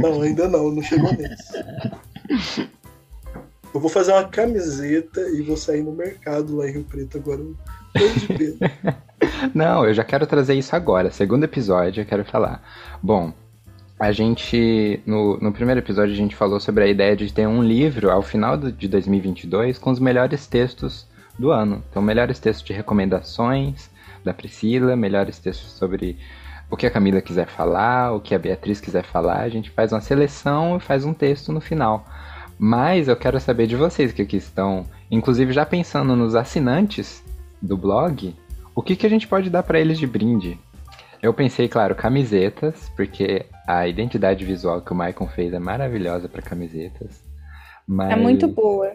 Não, 0.00 0.20
ainda 0.22 0.48
não, 0.48 0.72
não 0.72 0.82
chegou 0.82 1.12
nesse. 1.12 2.70
Eu 3.72 3.80
vou 3.80 3.88
fazer 3.88 4.12
uma 4.12 4.24
camiseta 4.24 5.20
e 5.30 5.42
vou 5.42 5.56
sair 5.56 5.82
no 5.82 5.92
mercado 5.92 6.56
lá 6.56 6.68
em 6.68 6.72
Rio 6.72 6.84
Preto 6.84 7.18
agora. 7.18 7.42
Não, 9.54 9.86
eu 9.86 9.94
já 9.94 10.02
quero 10.02 10.26
trazer 10.26 10.54
isso 10.54 10.74
agora. 10.74 11.10
Segundo 11.10 11.44
episódio, 11.44 12.02
eu 12.02 12.06
quero 12.06 12.24
falar. 12.24 12.62
Bom, 13.02 13.32
a 13.98 14.10
gente. 14.12 15.00
No, 15.06 15.36
no 15.38 15.52
primeiro 15.52 15.80
episódio, 15.80 16.12
a 16.12 16.16
gente 16.16 16.34
falou 16.34 16.58
sobre 16.58 16.84
a 16.84 16.86
ideia 16.88 17.14
de 17.14 17.32
ter 17.32 17.46
um 17.46 17.62
livro 17.62 18.10
ao 18.10 18.22
final 18.22 18.56
do, 18.56 18.72
de 18.72 18.88
2022 18.88 19.78
com 19.78 19.90
os 19.90 20.00
melhores 20.00 20.46
textos 20.46 21.06
do 21.38 21.50
ano. 21.50 21.82
Então, 21.90 22.02
melhores 22.02 22.38
textos 22.38 22.66
de 22.66 22.72
recomendações 22.72 23.88
da 24.24 24.34
Priscila, 24.34 24.96
melhores 24.96 25.38
textos 25.38 25.72
sobre 25.72 26.18
o 26.70 26.76
que 26.76 26.86
a 26.86 26.90
Camila 26.90 27.20
quiser 27.20 27.46
falar, 27.46 28.12
o 28.12 28.20
que 28.20 28.34
a 28.34 28.38
Beatriz 28.38 28.80
quiser 28.80 29.04
falar. 29.04 29.40
A 29.40 29.48
gente 29.48 29.70
faz 29.70 29.92
uma 29.92 30.00
seleção 30.00 30.76
e 30.76 30.80
faz 30.80 31.04
um 31.04 31.12
texto 31.12 31.52
no 31.52 31.60
final. 31.60 32.06
Mas 32.62 33.08
eu 33.08 33.16
quero 33.16 33.40
saber 33.40 33.66
de 33.66 33.74
vocês 33.74 34.12
que 34.12 34.20
aqui 34.20 34.36
estão, 34.36 34.84
inclusive 35.10 35.50
já 35.50 35.64
pensando 35.64 36.14
nos 36.14 36.34
assinantes 36.34 37.24
do 37.62 37.74
blog, 37.74 38.36
o 38.74 38.82
que, 38.82 38.94
que 38.94 39.06
a 39.06 39.08
gente 39.08 39.26
pode 39.26 39.48
dar 39.48 39.62
para 39.62 39.80
eles 39.80 39.98
de 39.98 40.06
brinde? 40.06 40.58
Eu 41.22 41.32
pensei, 41.32 41.68
claro, 41.68 41.94
camisetas, 41.94 42.92
porque 42.94 43.46
a 43.66 43.88
identidade 43.88 44.44
visual 44.44 44.82
que 44.82 44.92
o 44.92 44.94
Maicon 44.94 45.26
fez 45.26 45.54
é 45.54 45.58
maravilhosa 45.58 46.28
para 46.28 46.42
camisetas. 46.42 47.24
Mas... 47.88 48.10
É 48.10 48.16
muito 48.16 48.46
boa. 48.46 48.92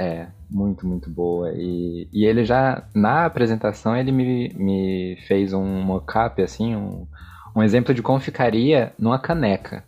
É, 0.00 0.26
muito, 0.50 0.84
muito 0.84 1.08
boa. 1.08 1.52
E, 1.54 2.08
e 2.12 2.26
ele 2.26 2.44
já, 2.44 2.88
na 2.92 3.24
apresentação, 3.24 3.96
ele 3.96 4.10
me, 4.10 4.52
me 4.56 5.16
fez 5.28 5.52
um 5.52 5.80
mock-up, 5.80 6.42
assim, 6.42 6.74
um, 6.74 7.06
um 7.54 7.62
exemplo 7.62 7.94
de 7.94 8.02
como 8.02 8.18
ficaria 8.18 8.92
numa 8.98 9.20
caneca. 9.20 9.84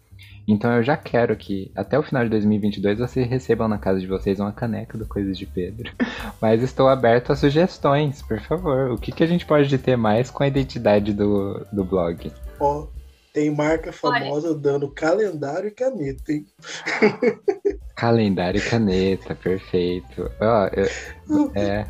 Então 0.48 0.72
eu 0.72 0.82
já 0.82 0.96
quero 0.96 1.36
que 1.36 1.70
até 1.76 1.98
o 1.98 2.02
final 2.02 2.24
de 2.24 2.30
2022 2.30 2.98
vocês 2.98 3.28
recebam 3.28 3.68
na 3.68 3.76
casa 3.76 4.00
de 4.00 4.06
vocês 4.06 4.40
uma 4.40 4.50
caneca 4.50 4.96
do 4.96 5.06
Coisas 5.06 5.36
de 5.36 5.44
Pedro. 5.44 5.92
Mas 6.40 6.62
estou 6.62 6.88
aberto 6.88 7.30
a 7.30 7.36
sugestões, 7.36 8.22
por 8.22 8.40
favor. 8.40 8.90
O 8.92 8.96
que, 8.96 9.12
que 9.12 9.22
a 9.22 9.26
gente 9.26 9.44
pode 9.44 9.76
ter 9.76 9.96
mais 9.96 10.30
com 10.30 10.42
a 10.42 10.48
identidade 10.48 11.12
do, 11.12 11.66
do 11.70 11.84
blog? 11.84 12.32
Ó, 12.58 12.86
tem 13.34 13.54
marca 13.54 13.92
famosa 13.92 14.48
Olha. 14.48 14.58
dando 14.58 14.88
calendário 14.88 15.68
e 15.68 15.70
caneta, 15.70 16.32
hein? 16.32 16.46
calendário 17.94 18.58
e 18.58 18.64
caneta, 18.64 19.34
perfeito. 19.34 20.30
Ó, 20.40 20.68
eu, 20.68 21.52
é. 21.54 21.86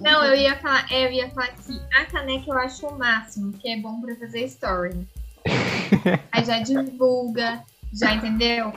Não, 0.00 0.24
eu 0.24 0.34
ia 0.34 0.56
falar, 0.56 0.90
é, 0.90 1.06
eu 1.06 1.12
ia 1.12 1.28
falar 1.28 1.48
que 1.48 1.78
a 1.94 2.06
caneca 2.06 2.50
eu 2.50 2.58
acho 2.58 2.86
o 2.86 2.98
máximo, 2.98 3.52
que 3.52 3.68
é 3.68 3.76
bom 3.76 4.00
para 4.00 4.16
fazer 4.16 4.46
story. 4.46 5.06
Aí 6.32 6.44
já 6.44 6.58
divulga, 6.60 7.62
já 7.92 8.14
entendeu? 8.14 8.72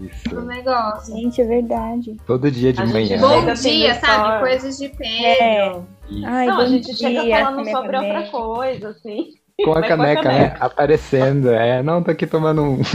Isso. 0.00 0.36
O 0.36 0.40
negócio. 0.42 1.14
Gente, 1.14 1.42
é 1.42 1.44
verdade. 1.44 2.16
Todo 2.26 2.50
dia 2.50 2.72
de 2.72 2.80
a 2.80 2.86
manhã. 2.86 3.20
Bom 3.20 3.52
dia, 3.54 3.94
sabe? 3.96 4.40
Coisas 4.40 4.78
de 4.78 4.88
Pedro. 4.88 5.06
É. 5.10 5.82
Ai, 6.24 6.46
não, 6.46 6.60
a 6.60 6.66
gente 6.66 6.86
dia, 6.86 6.96
chega 6.96 7.44
falando 7.44 7.70
sobre 7.70 7.96
outra 7.96 8.30
coisa, 8.30 8.88
assim. 8.90 9.34
Com 9.62 9.72
a 9.72 9.86
caneca, 9.86 10.22
né? 10.22 10.56
Aparecendo. 10.58 11.50
É, 11.50 11.82
não, 11.82 12.02
tô 12.02 12.10
aqui 12.10 12.26
tomando 12.26 12.62
um. 12.62 12.78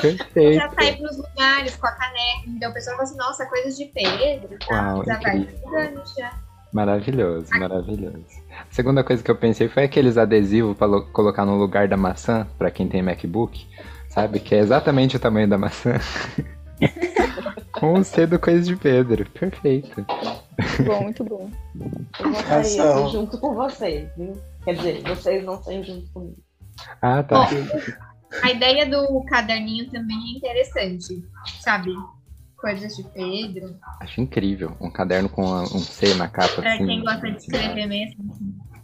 Perfeito. 0.00 0.54
Já 0.54 0.70
sai 0.70 0.96
pros 0.96 1.18
lugares 1.18 1.76
com 1.76 1.86
a 1.86 1.92
caneca. 1.92 2.42
Então 2.46 2.70
a 2.70 2.72
pessoa 2.72 2.96
fala 2.96 3.08
assim, 3.08 3.18
nossa, 3.18 3.46
coisas 3.46 3.76
de 3.76 3.84
Pedro. 3.84 4.58
Tá? 4.66 4.94
Uau, 4.94 5.04
já 5.04 5.18
vai 5.20 5.46
já. 6.16 6.47
Maravilhoso, 6.72 7.48
maravilhoso. 7.58 8.26
A 8.50 8.66
segunda 8.70 9.02
coisa 9.02 9.22
que 9.22 9.30
eu 9.30 9.36
pensei 9.36 9.68
foi 9.68 9.84
aqueles 9.84 10.18
adesivos 10.18 10.76
para 10.76 11.00
colocar 11.12 11.44
no 11.46 11.56
lugar 11.56 11.88
da 11.88 11.96
maçã, 11.96 12.46
para 12.58 12.70
quem 12.70 12.88
tem 12.88 13.02
MacBook, 13.02 13.66
sabe? 14.08 14.38
Que 14.38 14.54
é 14.54 14.58
exatamente 14.58 15.16
o 15.16 15.20
tamanho 15.20 15.48
da 15.48 15.56
maçã. 15.56 15.94
Com 17.72 17.94
o 17.94 18.04
C 18.04 18.26
do 18.26 18.38
Coisa 18.38 18.62
de 18.62 18.76
Pedro. 18.76 19.28
Perfeito. 19.30 20.04
Bom, 20.84 21.02
muito 21.04 21.24
bom. 21.24 21.50
Eu 22.18 22.32
votaria 22.32 22.60
assim, 22.60 23.10
junto 23.10 23.38
com 23.38 23.54
vocês, 23.54 24.08
viu? 24.16 24.32
Quer 24.64 24.74
dizer, 24.74 25.02
vocês 25.02 25.44
não 25.44 25.62
saem 25.62 25.84
junto 25.84 26.10
comigo. 26.12 26.36
Ah, 27.00 27.22
tá. 27.22 27.44
Bom, 27.44 27.48
a 28.42 28.50
ideia 28.50 28.86
do 28.86 29.24
caderninho 29.24 29.90
também 29.90 30.16
é 30.16 30.36
interessante, 30.36 31.22
sabe? 31.60 31.92
Coisas 32.58 32.96
de 32.96 33.04
Pedro. 33.04 33.76
Acho 34.00 34.20
incrível. 34.20 34.76
Um 34.80 34.90
caderno 34.90 35.28
com 35.28 35.44
um 35.44 35.78
C 35.78 36.14
na 36.14 36.28
capa. 36.28 36.60
Pra 36.60 36.74
assim. 36.74 36.86
quem 36.86 37.04
gosta 37.04 37.30
de 37.30 37.36
escrever 37.36 37.86
mesmo. 37.86 38.24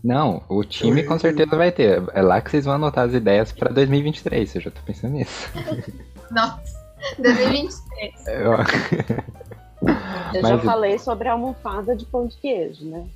Não, 0.03 0.43
o 0.49 0.63
time 0.63 1.03
com 1.03 1.19
certeza 1.19 1.57
vai 1.57 1.73
ter. 1.73 2.03
É 2.13 2.23
lá 2.23 2.41
que 2.41 2.51
vocês 2.51 2.67
vão 2.67 2.75
anotar 2.75 3.07
as 3.07 3.15
ideias 3.15 3.51
pra 3.51 3.73
2023. 3.73 4.55
Eu 4.55 4.61
já 4.61 4.71
tô 4.71 4.81
pensando 4.83 5.15
nisso. 5.15 5.51
Nossa, 6.31 6.63
2023. 7.19 8.27
Eu, 9.85 9.93
eu 10.33 10.43
Mas... 10.43 10.49
já 10.49 10.59
falei 10.61 10.99
sobre 10.99 11.29
a 11.29 11.33
almofada 11.33 11.95
de 11.95 12.07
pão 12.07 12.27
de 12.27 12.37
queijo, 12.39 12.87
né? 12.87 13.07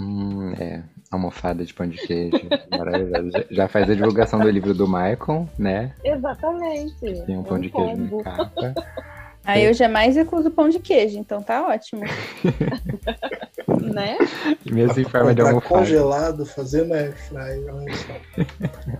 Hum, 0.00 0.52
é. 0.58 0.82
Almofada 1.10 1.64
de 1.64 1.72
pão 1.72 1.88
de 1.88 1.96
queijo. 1.96 2.40
Maravilhoso. 2.70 3.44
Já 3.50 3.68
faz 3.68 3.88
a 3.88 3.94
divulgação 3.94 4.40
do 4.40 4.50
livro 4.50 4.74
do 4.74 4.88
Michael, 4.88 5.48
né? 5.56 5.94
Exatamente. 6.04 7.24
Tem 7.24 7.36
um 7.36 7.44
pão 7.44 7.60
de 7.60 7.70
queijo 7.70 8.16
na 8.16 8.22
capa. 8.24 8.74
Aí 9.46 9.64
eu 9.64 9.72
jamais 9.72 10.16
recuso 10.16 10.50
pão 10.50 10.68
de 10.68 10.80
queijo, 10.80 11.18
então 11.18 11.42
tá 11.42 11.68
ótimo. 11.68 12.02
né? 13.94 14.18
Mesmo 14.64 15.00
em 15.00 15.04
forma 15.04 15.34
de 15.34 15.40
almofada. 15.40 15.80
congelado, 15.80 16.44
fazer 16.44 16.84
na 16.86 16.96
airfryer, 16.96 17.74
olha 17.74 17.94
só. 17.94 18.14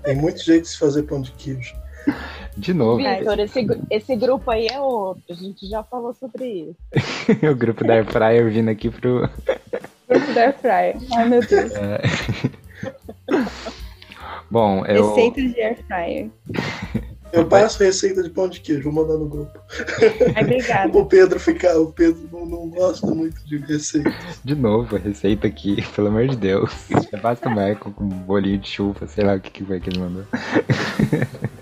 Tem 0.05 0.15
muito 0.15 0.43
jeito 0.43 0.63
de 0.63 0.69
se 0.69 0.79
fazer 0.79 1.03
pão 1.03 1.21
de 1.21 1.33
queijo. 1.33 1.75
De 2.57 2.73
novo. 2.73 2.99
Vitor, 2.99 3.39
esse, 3.41 3.67
esse 3.91 4.17
grupo 4.17 4.51
aí 4.51 4.69
é 4.69 4.81
outro. 4.81 5.23
A 5.29 5.35
gente 5.35 5.69
já 5.69 5.83
falou 5.83 6.15
sobre 6.15 6.47
isso. 6.47 6.77
o 7.51 7.55
grupo 7.55 7.85
da 7.85 7.95
Airfryer 7.95 8.49
vindo 8.51 8.71
aqui 8.71 8.89
pro. 8.89 9.29
Grupo 10.09 10.33
da 10.33 10.43
Airfryer. 10.43 10.97
Ai, 11.17 11.29
meu 11.29 11.41
Deus. 11.41 11.73
É... 11.75 12.01
Bom, 14.51 14.87
eu. 14.87 15.09
Receita 15.09 15.43
de 15.43 15.61
Airfryer. 15.61 16.31
Eu 17.33 17.47
passo 17.47 17.83
receita 17.83 18.23
de 18.23 18.31
pão 18.31 18.49
de 18.49 18.61
queijo, 18.61 18.91
vou 18.91 18.93
mandar 18.93 19.19
no 19.19 19.29
grupo. 19.29 19.59
Ai, 20.35 20.43
obrigada. 20.43 20.93
o 20.97 21.07
Pedro 21.07 21.39
fica, 21.39 21.79
o 21.79 21.93
Pedro 21.93 22.29
não, 22.33 22.47
não, 22.47 22.69
gosta 22.71 23.07
muito 23.07 23.45
de 23.47 23.59
receita. 23.59 24.15
De 24.45 24.55
novo, 24.55 24.97
a 24.97 24.99
receita 24.99 25.47
aqui, 25.47 25.77
pelo 25.95 26.09
amor 26.09 26.29
de 26.29 26.37
Deus. 26.37 26.73
É 27.13 27.17
basta 27.19 27.49
o 27.49 27.77
com 27.77 28.05
um 28.05 28.09
bolinho 28.09 28.59
de 28.59 28.69
chuva, 28.69 29.07
sei 29.07 29.25
lá 29.25 29.35
o 29.35 29.41
que, 29.41 29.51
que 29.51 29.65
foi 29.65 29.81
que 29.81 29.91
ele 29.91 29.99
mandou. 29.99 30.25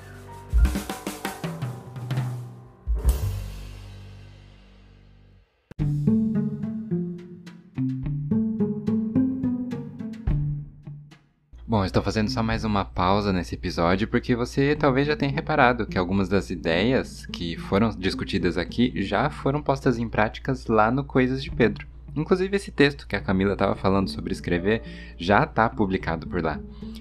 Bom, 11.75 11.85
estou 11.85 12.05
fazendo 12.05 12.31
só 12.31 12.41
mais 12.41 12.63
uma 12.63 12.85
pausa 12.85 13.33
nesse 13.33 13.57
episódio 13.57 14.07
porque 14.07 14.37
você 14.37 14.77
talvez 14.77 15.09
já 15.09 15.17
tenha 15.17 15.33
reparado 15.33 15.89
que 15.89 15.99
algumas 15.99 16.29
das 16.29 16.49
ideias 16.49 17.27
que 17.27 17.57
foram 17.57 17.91
discutidas 17.91 18.57
aqui 18.57 18.93
já 19.03 19.29
foram 19.29 19.61
postas 19.61 19.99
em 19.99 20.09
práticas 20.09 20.69
lá 20.69 20.89
no 20.89 21.03
Coisas 21.03 21.43
de 21.43 21.51
Pedro. 21.51 21.85
Inclusive 22.15 22.57
esse 22.57 22.71
texto 22.71 23.09
que 23.09 23.17
a 23.17 23.21
Camila 23.21 23.55
estava 23.55 23.75
falando 23.75 24.09
sobre 24.09 24.33
escrever 24.33 24.83
já 25.19 25.43
está 25.43 25.69
publicado 25.69 26.29
por 26.29 26.41
lá. 26.41 26.61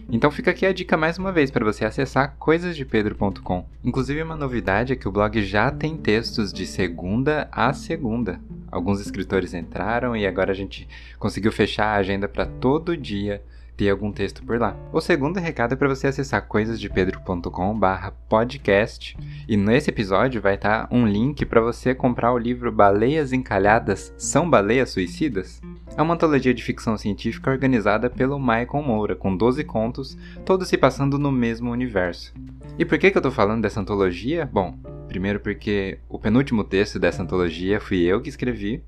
Então 0.10 0.32
fica 0.32 0.50
aqui 0.50 0.66
a 0.66 0.74
dica 0.74 0.98
mais 0.98 1.20
uma 1.20 1.32
vez 1.32 1.52
para 1.52 1.64
você 1.64 1.86
acessar 1.86 2.36
coisasdepedro.com. 2.40 3.68
Inclusive 3.84 4.24
uma 4.24 4.36
novidade 4.36 4.92
é 4.92 4.96
que 4.96 5.08
o 5.08 5.12
blog 5.12 5.40
já 5.44 5.70
tem 5.70 5.96
textos 5.96 6.52
de 6.52 6.66
segunda 6.66 7.48
a 7.52 7.74
segunda. 7.74 8.42
Alguns 8.72 9.00
escritores 9.00 9.54
entraram 9.54 10.18
e 10.18 10.26
agora 10.26 10.52
a 10.52 10.56
gente 10.56 10.88
conseguiu 11.20 11.52
fechar 11.52 11.90
a 11.90 11.98
agenda 11.98 12.28
para 12.28 12.48
todo 12.48 12.98
dia 12.98 13.40
ter 13.76 13.90
algum 13.90 14.12
texto 14.12 14.44
por 14.44 14.60
lá. 14.60 14.76
O 14.92 15.02
segundo 15.02 15.40
recado 15.40 15.74
é 15.74 15.76
para 15.76 15.88
você 15.88 16.06
acessar 16.08 16.48
coisasdepedro.com/podcast 16.48 19.18
e 19.48 19.58
nesse 19.58 19.90
episódio 19.90 20.40
vai 20.42 20.54
estar 20.56 20.88
tá 20.88 20.96
um 20.96 21.08
link 21.08 21.46
para 21.46 21.62
você 21.62 21.96
comprar 21.96 22.34
o 22.34 22.38
livro 22.38 22.72
Baleias 22.72 23.34
Encalhadas 23.34 24.14
São 24.18 24.50
Baleias 24.50 24.92
Suicidas. 24.92 25.62
É 25.96 26.02
uma 26.02 26.16
antologia 26.16 26.54
de 26.54 26.64
ficção 26.64 26.98
científica 26.98 27.52
organizada 27.52 28.10
pelo 28.10 28.40
Michael 28.40 28.84
Moura, 28.84 29.16
com 29.16 29.36
12 29.36 29.64
contos, 29.64 30.18
todos 30.44 30.68
se 30.68 30.78
passando 30.78 31.20
no 31.20 31.32
mesmo 31.32 31.72
universo. 31.72 32.34
E 32.80 32.86
por 32.86 32.98
que, 32.98 33.12
que 33.12 33.18
eu 33.18 33.20
estou 33.20 33.32
falando 33.32 33.62
dessa 33.62 33.80
antologia? 33.80 34.50
Bom, 34.52 34.76
primeiro 35.08 35.40
porque 35.40 36.00
o 36.10 36.18
penúltimo 36.18 36.64
texto 36.64 36.98
dessa 36.98 37.22
antologia 37.22 37.80
fui 37.80 38.02
eu 38.02 38.22
que 38.22 38.30
escrevi, 38.30 38.84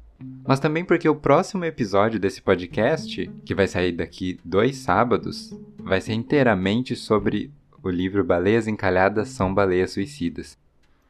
mas 0.47 0.59
também 0.59 0.85
porque 0.85 1.07
o 1.09 1.15
próximo 1.15 1.65
episódio 1.65 2.19
desse 2.19 2.41
podcast, 2.41 3.29
que 3.45 3.55
vai 3.55 3.67
sair 3.67 3.91
daqui 3.91 4.39
dois 4.43 4.77
sábados, 4.77 5.53
vai 5.77 5.99
ser 6.01 6.13
inteiramente 6.13 6.95
sobre 6.95 7.51
o 7.83 7.89
livro 7.89 8.23
Baleias 8.23 8.67
Encalhadas 8.67 9.29
são 9.29 9.53
Baleias 9.53 9.91
Suicidas. 9.91 10.57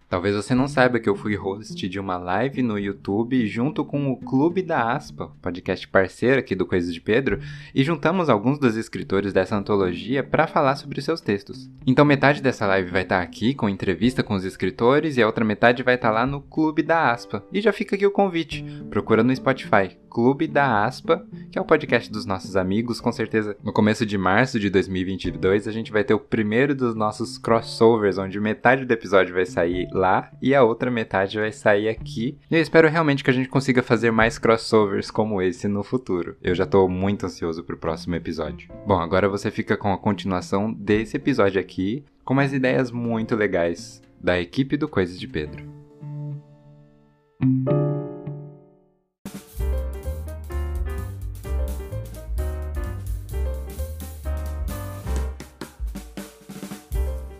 Talvez 0.08 0.36
você 0.36 0.54
não 0.54 0.68
saiba 0.68 1.00
que 1.00 1.10
eu 1.10 1.15
fui 1.15 1.36
host 1.36 1.89
de 1.89 2.00
uma 2.00 2.18
live 2.18 2.62
no 2.62 2.78
YouTube 2.78 3.46
junto 3.48 3.84
com 3.84 4.12
o 4.12 4.18
Clube 4.18 4.62
da 4.62 4.94
Aspa, 4.94 5.32
podcast 5.41 5.88
parceiro 5.88 6.39
aqui 6.39 6.54
do 6.54 6.65
Coisas 6.65 6.94
de 6.94 7.02
Pedro, 7.02 7.39
e 7.74 7.84
juntamos 7.84 8.30
alguns 8.30 8.60
dos 8.60 8.76
escritores 8.76 9.34
dessa 9.34 9.56
antologia 9.56 10.24
para 10.24 10.46
falar 10.46 10.76
sobre 10.76 11.02
seus 11.02 11.22
textos. 11.22 11.70
Então 11.88 12.06
metade 12.06 12.41
dessa 12.41 12.68
live 12.68 12.91
vai 12.91 13.02
estar 13.02 13.18
tá 13.18 13.24
aqui 13.24 13.56
com 13.56 13.68
entrevista 13.68 14.22
com 14.22 14.36
os 14.36 14.46
escritores 14.46 15.18
e 15.18 15.24
a 15.24 15.28
outra 15.28 15.44
metade 15.44 15.82
vai 15.82 15.96
estar 15.96 16.10
tá 16.10 16.13
lá 16.13 16.26
no 16.26 16.39
Clube 16.39 16.84
da 16.84 17.12
Aspa. 17.12 17.44
E 17.52 17.60
já 17.60 17.74
fica 17.74 17.96
aqui 17.96 18.06
o 18.06 18.12
convite. 18.12 18.63
Procura 18.89 19.24
no 19.24 19.36
Spotify 19.36 19.98
Clube 20.15 20.48
da 20.48 20.86
Aspa, 20.86 21.26
que 21.52 21.60
é 21.60 21.62
o 21.62 21.65
podcast 21.65 22.10
dos 22.10 22.26
nossos 22.26 22.56
amigos. 22.56 23.02
Com 23.02 23.12
certeza, 23.12 23.58
no 23.62 23.74
começo 23.74 24.06
de 24.06 24.18
março 24.18 24.58
de 24.58 24.70
2022, 24.70 25.68
a 25.68 25.74
gente 25.74 25.91
vai 25.91 26.06
ter 26.06 26.13
o 26.13 26.20
primeiro 26.20 26.74
dos 26.74 26.96
nossos 26.96 27.38
crossovers, 27.38 28.18
onde 28.18 28.39
metade 28.39 28.86
do 28.86 28.94
episódio 28.94 29.34
vai 29.34 29.46
sair 29.46 29.89
lá 29.95 30.31
e 30.41 30.53
a 30.53 30.63
outra 30.63 30.91
metade 30.91 31.39
vai 31.39 31.51
sair 31.51 31.89
aqui. 31.89 32.38
E 32.49 32.55
eu 32.55 32.62
espero 32.62 32.89
realmente 32.89 33.23
que 33.23 33.29
a 33.29 33.34
gente 33.34 33.49
consiga 33.49 33.81
fazer 33.81 34.12
mais 34.12 34.38
crossovers 34.38 35.10
como 35.10 35.41
esse 35.41 35.67
no 35.67 35.84
futuro. 35.84 36.36
Eu 36.41 36.53
já 36.53 36.65
estou 36.65 36.88
muito 36.88 37.25
ansioso 37.25 37.63
para 37.63 37.75
o 37.75 37.79
próximo 37.79 38.15
episódio. 38.15 38.69
Bom, 38.86 38.99
agora 38.99 39.27
você 39.27 39.49
fica 39.49 39.75
com 39.75 39.91
a 39.91 39.97
continuação 39.97 40.71
desse 40.71 41.17
episódio 41.17 41.60
aqui, 41.60 42.05
com 42.23 42.34
mais 42.34 42.53
ideias 42.53 42.91
muito 42.91 43.36
legais 43.36 44.01
da 44.21 44.39
equipe 44.39 44.77
do 44.77 44.88
Coisas 44.88 45.19
de 45.19 45.27
Pedro. 45.27 45.65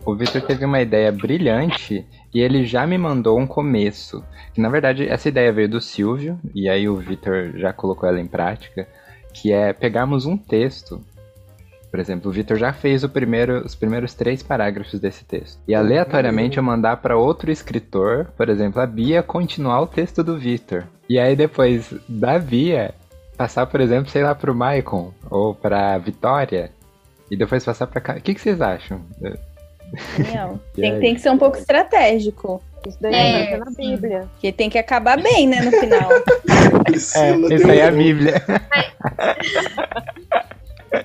O 0.06 0.14
Victor 0.14 0.40
teve 0.40 0.64
uma 0.64 0.80
ideia 0.80 1.10
brilhante 1.10 2.06
e 2.32 2.40
ele 2.40 2.64
já 2.64 2.86
me 2.86 2.96
mandou 2.96 3.38
um 3.38 3.46
começo. 3.46 4.24
Que 4.54 4.60
na 4.60 4.68
verdade 4.68 5.06
essa 5.06 5.28
ideia 5.28 5.52
veio 5.52 5.68
do 5.68 5.80
Silvio, 5.80 6.38
e 6.54 6.68
aí 6.68 6.88
o 6.88 6.96
Victor 6.96 7.52
já 7.56 7.72
colocou 7.72 8.08
ela 8.08 8.20
em 8.20 8.26
prática, 8.26 8.88
que 9.34 9.52
é 9.52 9.72
pegarmos 9.72 10.24
um 10.24 10.36
texto. 10.36 11.04
Por 11.90 11.98
exemplo, 11.98 12.30
o 12.30 12.32
Victor 12.32 12.56
já 12.56 12.72
fez 12.72 13.04
primeiro, 13.06 13.64
os 13.64 13.74
primeiros 13.74 14.14
três 14.14 14.42
parágrafos 14.42 15.00
desse 15.00 15.24
texto. 15.24 15.58
E 15.66 15.74
aleatoriamente 15.74 16.56
eu 16.56 16.62
mandar 16.62 16.98
para 16.98 17.16
outro 17.16 17.50
escritor, 17.50 18.26
por 18.36 18.48
exemplo, 18.48 18.80
a 18.80 18.86
Bia, 18.86 19.22
continuar 19.22 19.80
o 19.80 19.86
texto 19.86 20.22
do 20.22 20.38
Victor. 20.38 20.84
E 21.08 21.18
aí 21.18 21.34
depois 21.34 21.92
da 22.08 22.38
Bia, 22.38 22.94
passar, 23.36 23.66
por 23.66 23.80
exemplo, 23.80 24.10
sei 24.10 24.22
lá, 24.22 24.34
pro 24.34 24.54
Maicon 24.54 25.12
ou 25.28 25.54
pra 25.54 25.98
Vitória. 25.98 26.70
E 27.30 27.36
depois 27.36 27.64
passar 27.64 27.86
pra 27.86 28.00
cá. 28.00 28.16
O 28.16 28.20
que, 28.20 28.34
que 28.34 28.40
vocês 28.40 28.60
acham? 28.60 29.00
Não, 30.34 30.60
tem, 30.74 30.98
tem, 31.00 31.14
que 31.14 31.20
ser 31.20 31.30
um 31.30 31.38
pouco 31.38 31.58
estratégico. 31.58 32.62
Isso 32.86 32.98
daí 33.00 33.14
é, 33.14 33.52
é 33.52 33.56
na 33.56 33.70
Bíblia. 33.76 34.28
Porque 34.32 34.52
tem 34.52 34.70
que 34.70 34.78
acabar 34.78 35.20
bem, 35.20 35.48
né, 35.48 35.60
no 35.60 35.72
final. 35.72 36.08
é, 36.86 37.54
isso 37.54 37.70
aí 37.70 37.78
é 37.78 37.88
a 37.88 37.90
Bíblia. 37.90 38.34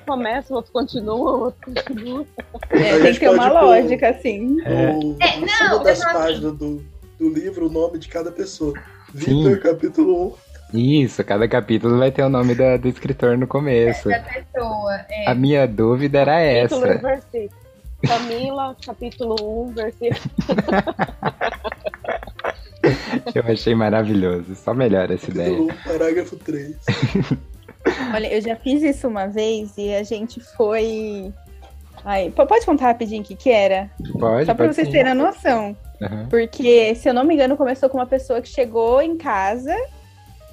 Começa, 0.06 0.52
o 0.52 0.56
outro 0.56 0.72
continua, 0.72 1.14
o 1.14 1.40
outro 1.44 1.60
continua. 1.74 2.24
É, 2.70 2.98
tem 3.00 3.12
que 3.12 3.20
ter 3.20 3.30
uma 3.30 3.50
lógica, 3.50 4.10
assim. 4.10 4.56
É. 4.64 4.90
É, 5.20 5.40
não, 5.40 5.82
das 5.82 6.00
páginas 6.00 6.56
do, 6.56 6.82
do 7.18 7.28
livro, 7.28 7.66
o 7.66 7.70
nome 7.70 7.98
de 7.98 8.08
cada 8.08 8.30
pessoa. 8.30 8.72
Vitor, 9.12 9.58
capítulo 9.60 10.38
1. 10.72 10.78
Isso, 11.02 11.22
cada 11.24 11.46
capítulo 11.46 11.98
vai 11.98 12.10
ter 12.10 12.22
o 12.22 12.30
nome 12.30 12.54
da, 12.54 12.78
do 12.78 12.88
escritor 12.88 13.36
no 13.36 13.46
começo. 13.46 14.10
É, 14.10 14.18
da 14.18 14.24
pessoa. 14.24 14.94
É. 15.10 15.28
A 15.28 15.34
minha 15.34 15.66
dúvida 15.66 16.20
era 16.20 16.68
capítulo 16.68 16.86
essa. 16.86 17.61
Camila, 18.06 18.76
capítulo 18.84 19.36
1, 19.68 19.72
versículo. 19.72 20.20
Eu 23.34 23.44
achei 23.46 23.74
maravilhoso. 23.74 24.54
Só 24.56 24.74
melhor 24.74 25.10
essa 25.10 25.26
capítulo 25.26 25.46
ideia. 25.46 25.62
1, 25.62 25.68
parágrafo 25.84 26.36
3. 26.36 26.76
Olha, 28.14 28.32
eu 28.32 28.40
já 28.40 28.54
fiz 28.56 28.82
isso 28.82 29.08
uma 29.08 29.26
vez 29.26 29.76
e 29.76 29.92
a 29.92 30.02
gente 30.02 30.40
foi. 30.56 31.32
Ai, 32.04 32.30
pode 32.30 32.64
contar 32.64 32.86
rapidinho 32.86 33.22
o 33.22 33.24
que, 33.24 33.34
que 33.34 33.50
era? 33.50 33.90
Pode. 34.18 34.46
Só 34.46 34.54
pra 34.54 34.66
pode 34.66 34.74
vocês 34.74 34.86
sim. 34.86 34.92
terem 34.92 35.12
a 35.12 35.14
noção. 35.14 35.76
Uhum. 36.00 36.28
Porque, 36.28 36.94
se 36.94 37.08
eu 37.08 37.14
não 37.14 37.24
me 37.24 37.34
engano, 37.34 37.56
começou 37.56 37.88
com 37.88 37.98
uma 37.98 38.06
pessoa 38.06 38.40
que 38.40 38.48
chegou 38.48 39.00
em 39.02 39.16
casa 39.16 39.74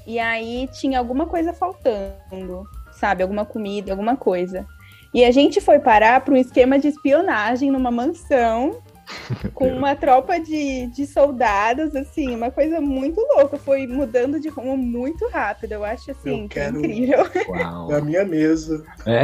e 0.05 0.19
aí 0.19 0.67
tinha 0.73 0.99
alguma 0.99 1.25
coisa 1.25 1.53
faltando, 1.53 2.67
sabe? 2.91 3.23
Alguma 3.23 3.45
comida, 3.45 3.91
alguma 3.91 4.15
coisa. 4.15 4.65
E 5.13 5.24
a 5.26 5.32
gente 5.32 5.60
foi 5.60 5.80
parar 5.80 6.22
para 6.22 6.34
um 6.34 6.38
esquema 6.38 6.78
de 6.78 6.88
espionagem 6.88 7.72
numa 7.72 7.89
mansão 7.89 8.80
com 9.56 9.67
uma 9.69 9.95
tropa 9.95 10.39
de, 10.39 10.86
de 10.88 11.08
soldados, 11.08 11.95
assim, 11.95 12.36
uma 12.36 12.52
coisa 12.52 12.80
muito 12.80 13.19
louca. 13.36 13.58
Foi 13.58 13.88
mudando 13.88 14.39
de 14.39 14.50
rumo 14.50 14.78
muito 14.78 15.28
rápido. 15.30 15.72
Eu 15.72 15.84
acho 15.84 16.12
assim, 16.12 16.43
Eu 16.43 16.48
que 16.48 16.60
é 16.60 16.65
quero- 16.65 16.78
incrível. 16.78 17.28
Uau. 17.50 17.89
Na 17.89 18.02
minha 18.02 18.24
mesa. 18.24 18.84
É. 19.08 19.22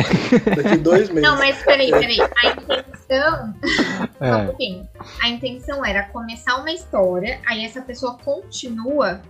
Daqui 0.55 0.77
dois 0.77 1.09
meses. 1.09 1.21
Não, 1.29 1.37
mas 1.37 1.61
peraí, 1.63 1.91
peraí. 1.91 2.17
A 2.19 2.47
intenção. 2.49 3.53
Só 4.17 4.25
um 4.25 4.33
É. 4.41 4.45
pouquinho. 4.45 4.89
A 5.21 5.29
intenção 5.29 5.85
era 5.85 6.03
começar 6.09 6.55
uma 6.57 6.71
história, 6.71 7.39
aí 7.45 7.63
essa 7.63 7.81
pessoa 7.81 8.17
continua. 8.25 9.21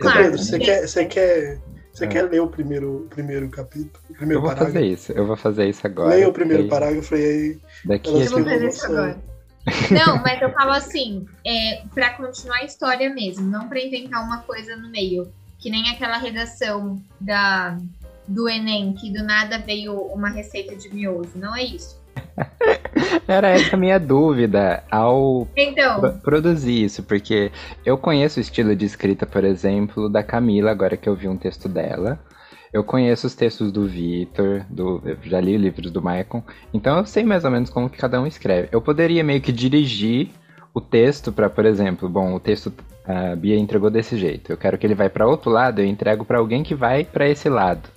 Claro. 0.00 0.18
Pedro, 0.24 0.38
você 0.38 0.58
quer, 0.58 0.86
você 0.88 1.04
quer, 1.04 1.58
você 1.96 2.04
É. 2.04 2.08
quer 2.08 2.22
ler 2.24 2.40
o 2.40 2.48
primeiro, 2.48 3.06
primeiro 3.10 3.48
capítulo? 3.48 3.98
O 4.08 4.12
Eu 4.12 4.16
primeiro 4.16 4.40
vou 4.42 4.50
parágrafo? 4.50 4.74
fazer 4.74 4.86
isso. 4.86 5.12
Eu 5.12 5.26
vou 5.26 5.36
fazer 5.36 5.68
isso 5.68 5.86
agora. 5.86 6.10
Leia 6.10 6.28
o 6.28 6.32
primeiro 6.32 6.64
porque 6.64 6.78
parágrafo 6.78 7.16
e 7.16 7.24
aí. 7.24 7.58
Daqui 7.84 8.08
Eu 8.10 8.30
vou 8.30 8.44
fazer 8.44 8.68
isso 8.68 8.86
agora. 8.86 9.18
Não, 10.06 10.22
mas 10.22 10.40
eu 10.40 10.50
falo 10.52 10.70
assim, 10.72 11.26
é, 11.44 11.82
para 11.92 12.10
continuar 12.10 12.58
a 12.58 12.64
história 12.64 13.12
mesmo, 13.12 13.44
não 13.50 13.68
para 13.68 13.80
inventar 13.80 14.22
uma 14.22 14.38
coisa 14.42 14.76
no 14.76 14.88
meio. 14.90 15.32
Que 15.58 15.70
nem 15.70 15.90
aquela 15.90 16.18
redação 16.18 17.02
da, 17.20 17.76
do 18.28 18.48
Enem, 18.48 18.92
que 18.92 19.10
do 19.12 19.24
nada 19.24 19.58
veio 19.58 19.98
uma 19.98 20.28
receita 20.28 20.76
de 20.76 20.88
miojo. 20.94 21.30
Não 21.34 21.56
é 21.56 21.64
isso. 21.64 22.00
Era 23.28 23.48
essa 23.48 23.76
a 23.76 23.78
minha 23.78 23.98
dúvida 23.98 24.82
ao 24.90 25.48
Então, 25.56 26.00
pro- 26.00 26.12
produzir 26.20 26.84
isso, 26.84 27.02
porque 27.02 27.50
eu 27.84 27.96
conheço 27.98 28.38
o 28.38 28.42
estilo 28.42 28.74
de 28.74 28.84
escrita, 28.86 29.26
por 29.26 29.44
exemplo, 29.44 30.08
da 30.08 30.22
Camila, 30.22 30.70
agora 30.70 30.96
que 30.96 31.08
eu 31.08 31.14
vi 31.14 31.28
um 31.28 31.36
texto 31.36 31.68
dela. 31.68 32.18
Eu 32.72 32.84
conheço 32.84 33.26
os 33.26 33.34
textos 33.34 33.72
do 33.72 33.86
Vitor, 33.86 34.64
do, 34.68 35.00
eu 35.04 35.16
já 35.22 35.40
li 35.40 35.56
livros 35.56 35.90
do 35.90 36.02
Maicon, 36.02 36.42
então 36.74 36.98
eu 36.98 37.06
sei 37.06 37.24
mais 37.24 37.44
ou 37.44 37.50
menos 37.50 37.70
como 37.70 37.88
que 37.88 37.96
cada 37.96 38.20
um 38.20 38.26
escreve. 38.26 38.68
Eu 38.70 38.82
poderia 38.82 39.24
meio 39.24 39.40
que 39.40 39.52
dirigir 39.52 40.30
o 40.74 40.80
texto 40.80 41.32
para, 41.32 41.48
por 41.48 41.64
exemplo, 41.64 42.06
bom, 42.08 42.34
o 42.34 42.40
texto 42.40 42.72
a 43.06 43.34
Bia 43.36 43.56
entregou 43.56 43.88
desse 43.88 44.16
jeito. 44.18 44.52
Eu 44.52 44.58
quero 44.58 44.76
que 44.76 44.86
ele 44.86 44.94
vai 44.94 45.08
para 45.08 45.26
outro 45.26 45.50
lado, 45.50 45.80
eu 45.80 45.86
entrego 45.86 46.24
para 46.24 46.38
alguém 46.38 46.62
que 46.62 46.74
vai 46.74 47.04
para 47.04 47.26
esse 47.28 47.48
lado. 47.48 47.88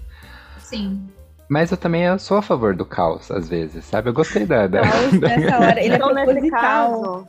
sim. 0.58 1.10
Mas 1.50 1.72
eu 1.72 1.78
também 1.78 2.04
eu 2.04 2.20
sou 2.20 2.38
a 2.38 2.42
favor 2.42 2.76
do 2.76 2.86
caos, 2.86 3.32
às 3.32 3.50
vezes, 3.50 3.84
sabe? 3.86 4.10
Eu 4.10 4.14
gostei 4.14 4.46
da. 4.46 4.68
da- 4.68 4.82
Caos 4.82 5.14
nessa 5.20 5.58
hora, 5.60 5.80
ele 5.84 5.94
é 5.94 5.96
então, 5.96 6.14
proposital. 6.14 7.28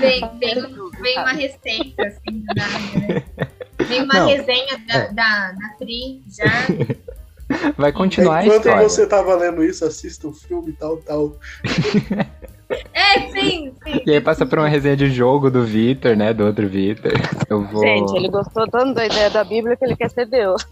Vem, 0.00 0.20
vem, 0.40 0.54
vem 1.00 1.18
uma 1.18 1.32
receita, 1.32 2.02
assim, 2.06 2.40
do 2.40 2.54
nada, 2.56 3.06
né? 3.06 3.22
Vem 3.86 4.02
uma 4.02 4.14
Não, 4.14 4.26
resenha 4.28 4.78
da, 4.88 4.94
é. 4.94 5.12
da, 5.12 5.52
da 5.52 5.68
Pri, 5.78 6.22
já. 6.28 6.44
Vai 7.78 7.92
continuar 7.92 8.38
a 8.38 8.44
Enquanto 8.44 8.66
história. 8.66 8.88
você 8.88 9.06
tava 9.06 9.34
lendo 9.36 9.62
isso, 9.64 9.84
assista 9.84 10.26
o 10.28 10.32
filme 10.32 10.70
e 10.70 10.72
tal, 10.74 10.96
tal. 10.98 11.36
É, 12.92 13.20
sim, 13.30 13.72
sim. 13.82 14.02
E 14.04 14.10
aí 14.12 14.20
passa 14.20 14.44
por 14.44 14.58
uma 14.58 14.68
resenha 14.68 14.94
de 14.94 15.10
jogo 15.10 15.50
do 15.50 15.64
Vitor, 15.64 16.14
né? 16.14 16.34
Do 16.34 16.44
outro 16.44 16.68
Vitor. 16.68 17.12
Eu 17.48 17.64
vou. 17.64 17.80
gente, 17.82 18.14
ele 18.14 18.28
gostou 18.28 18.68
tanto 18.68 18.92
da 18.92 19.06
ideia 19.06 19.30
da 19.30 19.42
Bíblia 19.42 19.74
que 19.74 19.86
ele 19.86 19.96
quer 19.96 20.10
ser 20.10 20.26
Deus. 20.26 20.66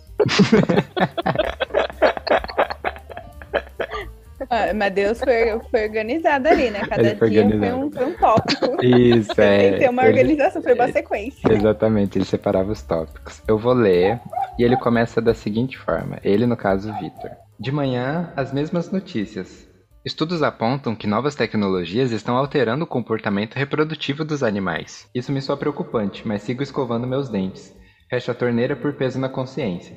Ah, 4.48 4.72
Mas 4.74 4.92
Deus 4.94 5.18
foi, 5.18 5.58
foi 5.70 5.84
organizado 5.84 6.48
ali, 6.48 6.70
né? 6.70 6.80
Cada 6.86 7.02
Ele 7.08 7.16
foi 7.16 7.30
dia 7.30 7.48
foi 7.48 7.72
um, 7.72 7.90
foi 7.90 8.04
um 8.06 8.14
tópico. 8.14 8.84
Isso, 8.84 9.32
é. 9.40 9.58
Tem 9.58 9.72
que 9.72 9.78
ter 9.80 9.90
uma 9.90 10.02
ele- 10.04 10.10
organização, 10.12 10.62
foi 10.62 10.74
uma 10.74 10.88
sequência. 10.92 11.52
Exatamente, 11.52 12.18
ele 12.18 12.24
separava 12.24 12.70
os 12.72 12.82
tópicos. 12.82 13.42
Eu 13.48 13.58
vou 13.58 13.72
ler 13.72 14.20
e 14.58 14.64
ele 14.64 14.76
começa 14.76 15.20
da 15.20 15.34
seguinte 15.34 15.76
forma: 15.76 16.18
ele, 16.22 16.46
no 16.46 16.56
caso, 16.56 16.92
Vitor. 16.94 17.30
De 17.58 17.72
manhã, 17.72 18.32
as 18.36 18.52
mesmas 18.52 18.90
notícias. 18.90 19.66
Estudos 20.04 20.40
apontam 20.42 20.94
que 20.94 21.06
novas 21.08 21.34
tecnologias 21.34 22.12
estão 22.12 22.36
alterando 22.36 22.84
o 22.84 22.86
comportamento 22.86 23.56
reprodutivo 23.56 24.24
dos 24.24 24.42
animais. 24.44 25.08
Isso 25.12 25.32
me 25.32 25.42
soa 25.42 25.56
preocupante, 25.56 26.22
mas 26.28 26.42
sigo 26.42 26.62
escovando 26.62 27.08
meus 27.08 27.28
dentes. 27.28 27.74
Fecho 28.08 28.30
a 28.30 28.34
torneira 28.34 28.76
por 28.76 28.92
peso 28.92 29.18
na 29.18 29.28
consciência. 29.28 29.96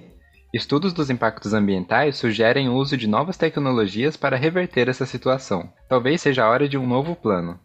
Estudos 0.52 0.94
dos 0.94 1.12
impactos 1.12 1.54
ambientais 1.54 2.18
sugerem 2.18 2.70
o 2.70 2.74
uso 2.74 2.98
de 2.98 3.08
novas 3.08 3.38
tecnologias 3.38 4.18
para 4.18 4.36
reverter 4.36 4.90
essa 4.90 5.06
situação. 5.06 5.72
Talvez 5.88 6.22
seja 6.22 6.44
a 6.44 6.50
hora 6.50 6.68
de 6.68 6.76
um 6.76 6.88
novo 6.88 7.16
plano. 7.16 7.60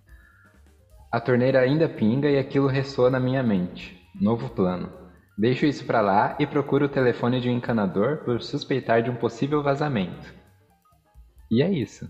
A 1.11 1.19
torneira 1.19 1.61
ainda 1.61 1.89
pinga 1.89 2.29
e 2.29 2.39
aquilo 2.39 2.67
ressoa 2.67 3.09
na 3.09 3.19
minha 3.19 3.43
mente. 3.43 3.99
Novo 4.21 4.51
plano. 4.51 4.93
Deixo 5.37 5.65
isso 5.65 5.87
pra 5.87 6.03
lá 6.03 6.37
e 6.39 6.47
procuro 6.47 6.85
o 6.85 6.89
telefone 6.89 7.41
de 7.41 7.49
um 7.49 7.57
encanador 7.57 8.19
por 8.19 8.43
suspeitar 8.43 9.03
de 9.03 9.11
um 9.11 9.17
possível 9.17 9.63
vazamento. 9.63 10.35
E 11.51 11.63
é 11.63 11.71
isso. 11.71 12.07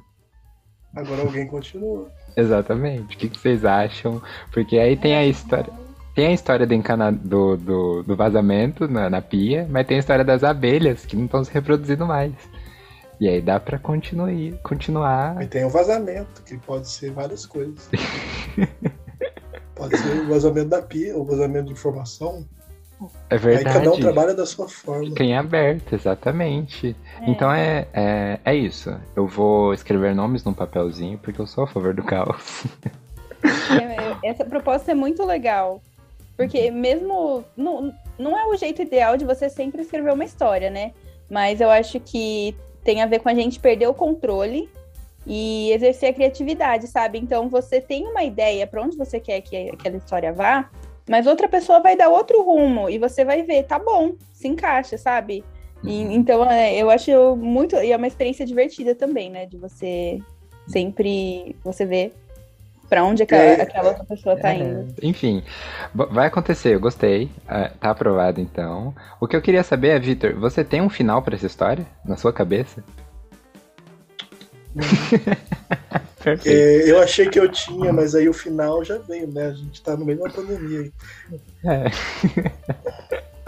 Agora 0.93 1.23
alguém 1.23 1.47
continua. 1.47 2.11
Exatamente. 2.37 3.15
O 3.15 3.19
que, 3.19 3.29
que 3.29 3.39
vocês 3.39 3.65
acham? 3.65 4.21
Porque 4.53 4.77
aí 4.77 4.97
tem 4.97 5.15
a 5.15 5.25
história. 5.25 5.84
Tem 6.15 6.29
a 6.29 6.33
história 6.33 6.67
do, 6.67 6.75
encana... 6.75 7.11
do, 7.11 7.57
do, 7.57 8.03
do 8.05 8.17
vazamento 8.17 8.87
na, 8.87 9.11
na 9.11 9.21
pia, 9.21 9.67
mas 9.69 9.87
tem 9.87 9.97
a 9.97 10.01
história 10.01 10.25
das 10.25 10.45
abelhas 10.45 11.05
que 11.05 11.17
não 11.17 11.25
estão 11.25 11.43
se 11.43 11.53
reproduzindo 11.53 12.07
mais. 12.07 12.33
E 13.21 13.29
aí 13.29 13.41
dá 13.41 13.59
pra 13.59 13.79
continuar, 13.79 14.31
continuar. 14.63 15.37
Aí 15.39 15.47
tem 15.47 15.65
o 15.65 15.71
vazamento, 15.71 16.43
que 16.43 16.57
pode 16.59 16.89
ser 16.89 17.11
várias 17.13 17.47
coisas. 17.47 17.89
pode 19.75 19.97
ser 19.97 20.21
o 20.21 20.29
vazamento 20.29 20.69
da 20.69 20.83
pia, 20.83 21.17
o 21.17 21.25
vazamento 21.25 21.67
de 21.67 21.73
informação. 21.73 22.45
É 23.29 23.35
Aí 23.35 23.65
cada 23.65 23.79
um 23.79 23.83
verdade. 23.83 24.01
trabalha 24.01 24.35
da 24.35 24.47
sua 24.47 24.69
forma. 24.69 25.07
Fica 25.07 25.25
em 25.25 25.37
aberto, 25.37 25.95
exatamente. 25.95 26.97
É. 27.21 27.31
Então 27.31 27.53
é, 27.53 27.89
é, 27.93 28.41
é 28.45 28.55
isso. 28.55 28.97
Eu 29.17 29.27
vou 29.27 29.75
escrever 29.75 30.15
nomes 30.15 30.45
num 30.45 30.55
papelzinho 30.55 31.19
porque 31.19 31.41
eu 31.41 31.47
sou 31.47 31.65
a 31.65 31.67
favor 31.67 31.95
do 31.95 32.03
caos. 32.03 32.65
É, 33.43 34.31
Essa 34.31 34.43
proposta 34.43 34.93
é 34.93 34.95
muito 34.95 35.23
legal. 35.23 35.83
Porque 36.37 36.71
mesmo. 36.71 37.45
Não, 37.57 37.95
não 38.19 38.39
é 38.39 38.47
o 38.47 38.57
jeito 38.57 38.83
ideal 38.83 39.17
de 39.17 39.25
você 39.25 39.49
sempre 39.49 39.83
escrever 39.83 40.13
uma 40.13 40.25
história, 40.25 40.71
né? 40.71 40.93
Mas 41.31 41.61
eu 41.61 41.71
acho 41.71 42.01
que 42.01 42.55
tem 42.83 43.03
a 43.03 43.07
ver 43.07 43.21
com 43.21 43.29
a 43.29 43.35
gente 43.35 43.59
perder 43.59 43.89
o 43.89 43.95
controle 43.95 44.69
e 45.27 45.73
exercer 45.73 46.11
a 46.11 46.13
criatividade, 46.13 46.87
sabe? 46.87 47.19
Então 47.19 47.49
você 47.49 47.81
tem 47.81 48.07
uma 48.07 48.23
ideia 48.23 48.67
para 48.67 48.83
onde 48.83 48.97
você 48.97 49.19
quer 49.19 49.41
que 49.41 49.71
aquela 49.71 49.97
história 49.97 50.33
vá, 50.33 50.71
mas 51.09 51.27
outra 51.27 51.49
pessoa 51.49 51.81
vai 51.81 51.97
dar 51.97 52.09
outro 52.09 52.43
rumo 52.43 52.91
e 52.91 52.99
você 52.99 53.25
vai 53.25 53.43
ver, 53.43 53.65
tá 53.65 53.79
bom, 53.79 54.13
se 54.33 54.49
encaixa, 54.49 54.99
sabe? 54.99 55.45
E, 55.83 56.03
então 56.03 56.51
é, 56.51 56.75
eu 56.77 56.91
acho 56.91 57.37
muito. 57.37 57.77
E 57.77 57.93
é 57.93 57.97
uma 57.97 58.07
experiência 58.07 58.47
divertida 58.47 58.95
também, 58.95 59.31
né? 59.31 59.47
De 59.47 59.59
você 59.59 60.19
sempre. 60.67 61.55
Você 61.63 61.85
ver 61.85 62.13
para 62.89 63.05
onde 63.05 63.23
aquela, 63.23 63.43
é, 63.43 63.61
aquela, 63.61 63.89
outra 63.89 64.05
pessoa 64.05 64.37
tá 64.37 64.51
é, 64.51 64.59
indo. 64.59 64.95
Enfim, 65.03 65.43
vai 65.95 66.27
acontecer, 66.27 66.75
eu 66.75 66.81
gostei. 66.81 67.25
Uh, 67.45 67.79
tá 67.79 67.91
aprovado 67.91 68.41
então. 68.41 68.95
O 69.21 69.27
que 69.27 69.37
eu 69.37 69.43
queria 69.43 69.63
saber 69.63 69.89
é, 69.89 69.99
Vitor, 69.99 70.35
você 70.35 70.63
tem 70.65 70.81
um 70.81 70.89
final 70.89 71.23
para 71.23 71.35
essa 71.35 71.47
história 71.47 71.87
na 72.05 72.17
sua 72.17 72.33
cabeça? 72.33 72.85
é, 76.47 76.91
eu 76.91 77.01
achei 77.01 77.29
que 77.29 77.39
eu 77.39 77.49
tinha, 77.49 77.93
mas 77.93 78.15
aí 78.15 78.29
o 78.29 78.33
final 78.33 78.85
já 78.85 78.99
veio, 78.99 79.29
né? 79.33 79.47
A 79.47 79.53
gente 79.53 79.81
tá 79.83 79.97
no 79.97 80.05
meio 80.05 80.19
de 80.19 80.25
uma 80.25 80.31
pandemia 80.31 80.81
aí. 80.81 80.93
É. 81.65 81.85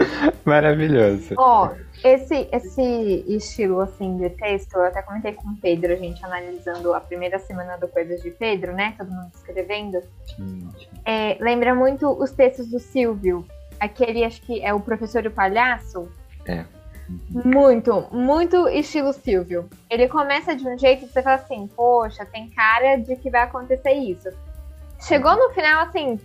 Maravilhoso. 0.45 1.35
Ó, 1.37 1.65
oh, 1.67 1.86
esse, 2.03 2.47
esse 2.51 3.25
estilo 3.27 3.81
assim 3.81 4.17
de 4.17 4.29
texto, 4.29 4.75
eu 4.75 4.85
até 4.85 5.01
comentei 5.01 5.33
com 5.33 5.49
o 5.49 5.55
Pedro, 5.57 5.93
a 5.93 5.95
gente 5.95 6.23
analisando 6.23 6.93
a 6.93 6.99
primeira 6.99 7.39
semana 7.39 7.77
do 7.77 7.87
Coisas 7.87 8.21
de 8.21 8.31
Pedro, 8.31 8.73
né? 8.73 8.93
Todo 8.97 9.09
mundo 9.09 9.31
escrevendo. 9.33 10.01
É, 11.05 11.37
lembra 11.39 11.73
muito 11.73 12.09
os 12.11 12.31
textos 12.31 12.67
do 12.67 12.79
Silvio. 12.79 13.45
Aquele, 13.79 14.23
acho 14.23 14.41
que 14.41 14.63
é 14.63 14.73
o 14.73 14.79
professor 14.79 15.23
e 15.25 15.27
o 15.27 15.31
palhaço. 15.31 16.11
É. 16.45 16.65
Muito, 17.29 18.05
muito 18.11 18.67
estilo 18.67 19.13
Silvio. 19.13 19.69
Ele 19.89 20.07
começa 20.07 20.55
de 20.55 20.67
um 20.67 20.77
jeito 20.77 21.07
que 21.07 21.13
você 21.13 21.21
fala 21.21 21.35
assim, 21.35 21.67
poxa, 21.67 22.25
tem 22.25 22.49
cara 22.49 22.97
de 22.97 23.15
que 23.15 23.29
vai 23.29 23.43
acontecer 23.43 23.93
isso. 23.93 24.29
Chegou 24.99 25.35
no 25.35 25.53
final, 25.53 25.85
assim. 25.85 26.19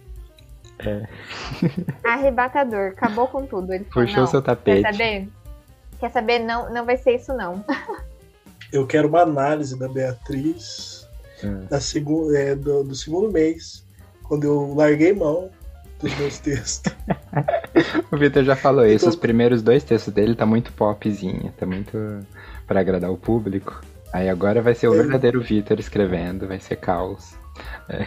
É. 0.81 1.07
arrebatador, 2.03 2.89
acabou 2.89 3.29
com 3.29 3.47
tudo. 3.47 3.73
Ele 3.73 3.85
falou, 3.85 4.09
Puxou 4.09 4.27
seu 4.27 4.43
tapete. 4.43 4.83
Quer 4.83 4.93
saber? 4.93 5.29
Quer 6.03 6.11
saber? 6.11 6.41
Não, 6.41 6.69
não 6.69 6.85
vai 6.85 6.97
ser 6.97 7.15
isso, 7.15 7.33
não. 7.33 7.65
Eu 8.73 8.85
quero 8.89 9.07
uma 9.07 9.21
análise 9.21 9.79
da 9.79 9.87
Beatriz 9.87 11.09
é. 11.45 11.47
da 11.71 11.81
segu 11.81 12.35
é, 12.35 12.57
do, 12.57 12.83
do 12.83 12.93
segundo 12.93 13.31
mês, 13.31 13.87
quando 14.25 14.45
eu 14.45 14.75
larguei 14.75 15.13
mão 15.13 15.51
dos 16.01 16.13
meus 16.19 16.39
textos. 16.41 16.93
o 18.11 18.17
Vitor 18.17 18.43
já 18.43 18.57
falou 18.57 18.85
isso, 18.85 19.09
os 19.09 19.15
primeiros 19.15 19.63
dois 19.63 19.85
textos 19.85 20.13
dele 20.13 20.35
tá 20.35 20.47
muito 20.47 20.73
popzinho, 20.73 21.53
tá 21.57 21.67
muito 21.67 21.97
para 22.67 22.81
agradar 22.81 23.13
o 23.13 23.17
público. 23.17 23.81
Aí 24.13 24.29
agora 24.29 24.61
vai 24.61 24.75
ser 24.75 24.89
o 24.89 24.95
é. 24.95 24.97
verdadeiro 24.97 25.41
Vitor 25.41 25.79
escrevendo, 25.79 26.49
vai 26.49 26.59
ser 26.59 26.77
caos. 26.77 27.35
É. 27.89 28.07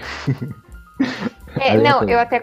É, 1.60 1.78
não, 1.80 2.10
eu 2.10 2.20
até, 2.20 2.42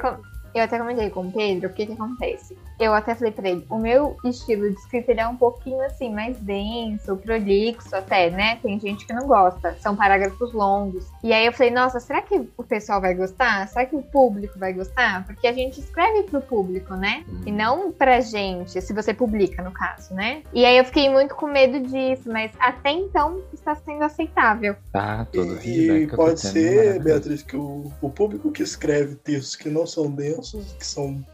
eu 0.55 0.63
até 0.63 0.79
comentei 0.79 1.11
com 1.11 1.23
o 1.23 1.33
Pedro, 1.33 1.69
o 1.69 1.73
que 1.73 1.87
que 1.87 1.93
acontece? 1.93 2.57
Eu 2.79 2.93
até 2.93 3.15
falei 3.15 3.33
pra 3.33 3.49
ele, 3.49 3.65
o 3.71 3.79
meu 3.79 4.17
estilo 4.25 4.69
de 4.69 4.77
escrita 4.77 5.13
é 5.13 5.29
um 5.29 5.37
pouquinho 5.37 5.81
assim, 5.83 6.13
mais 6.13 6.37
denso, 6.39 7.17
prolixo 7.17 7.95
até, 7.95 8.31
né? 8.31 8.59
Tem 8.63 8.79
gente 8.81 9.07
que 9.07 9.13
não 9.13 9.27
gosta, 9.27 9.77
são 9.81 9.95
parágrafos 9.95 10.53
longos. 10.53 11.07
E 11.23 11.33
aí 11.33 11.47
eu 11.47 11.53
falei, 11.53 11.73
nossa, 11.73 12.01
será 12.01 12.23
que 12.23 12.49
o 12.57 12.63
pessoal 12.63 13.01
vai 13.01 13.15
gostar? 13.15 13.69
Será 13.69 13.87
que 13.87 13.95
o 13.95 14.03
público 14.03 14.59
vai 14.59 14.73
gostar? 14.73 15.25
Porque 15.27 15.47
a 15.47 15.53
gente 15.53 15.81
escreve 15.81 16.25
pro 16.25 16.41
público, 16.41 16.95
né? 16.95 17.25
E 17.47 17.51
uhum. 17.51 17.57
não 17.57 17.93
pra 17.93 18.21
gente, 18.21 18.81
se 18.81 18.93
você 18.93 19.15
publica, 19.15 19.63
no 19.63 19.71
caso, 19.71 20.15
né? 20.15 20.43
E 20.53 20.65
aí 20.65 20.77
eu 20.77 20.85
fiquei 20.85 21.09
muito 21.09 21.35
com 21.35 21.47
medo 21.47 21.81
disso, 21.81 22.31
mas 22.31 22.51
até 22.59 22.91
então 22.91 23.41
está 23.53 23.75
sendo 23.75 24.03
aceitável. 24.03 24.75
Tá, 24.93 25.27
todo 25.27 25.59
E, 25.63 26.03
e 26.03 26.07
pode 26.09 26.41
ser, 26.41 27.03
Beatriz, 27.03 27.43
que 27.43 27.57
o, 27.57 27.93
o 28.01 28.11
público 28.11 28.51
que 28.51 28.63
escreve 28.63 29.15
textos 29.17 29.57
que 29.57 29.69
não 29.69 29.87
são 29.87 30.11
densos, 30.11 30.42
que 30.51 30.87
são 30.87 31.25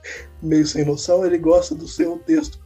meio 0.42 0.66
sem 0.66 0.84
noção, 0.84 1.24
ele 1.24 1.38
gosta 1.38 1.74
do 1.74 1.88
seu 1.88 2.18
texto 2.18 2.58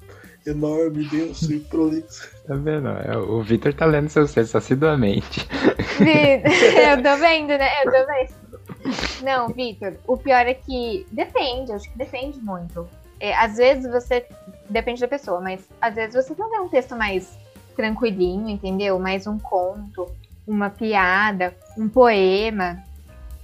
enorme, 0.47 1.09
denso 1.09 1.53
e 1.53 1.61
prolixo. 1.61 2.31
Tá 2.43 2.57
vendo? 2.57 2.89
É, 2.89 3.17
o 3.17 3.41
Victor 3.41 3.73
tá 3.73 3.87
lendo 3.87 4.09
seus 4.09 4.33
textos 4.33 4.57
assiduamente. 4.57 5.47
eu 6.03 7.01
tô 7.01 7.17
vendo, 7.17 7.51
né? 7.51 7.69
Eu 7.85 7.93
tô 7.93 8.07
vendo. 8.07 9.23
Não, 9.23 9.49
Victor, 9.49 9.95
o 10.09 10.17
pior 10.17 10.45
é 10.45 10.55
que 10.55 11.07
depende, 11.13 11.71
acho 11.71 11.89
que 11.89 11.97
depende 11.97 12.41
muito. 12.41 12.89
É, 13.21 13.33
às 13.37 13.57
vezes 13.57 13.89
você. 13.89 14.27
Depende 14.69 15.01
da 15.01 15.07
pessoa, 15.07 15.41
mas 15.41 15.61
às 15.81 15.95
vezes 15.95 16.15
você 16.15 16.35
não 16.37 16.51
vê 16.51 16.59
um 16.59 16.69
texto 16.69 16.97
mais 16.97 17.39
tranquilinho, 17.77 18.49
entendeu? 18.49 18.99
Mais 18.99 19.27
um 19.29 19.39
conto, 19.39 20.11
uma 20.45 20.69
piada, 20.69 21.55
um 21.79 21.89
poema. 21.89 22.83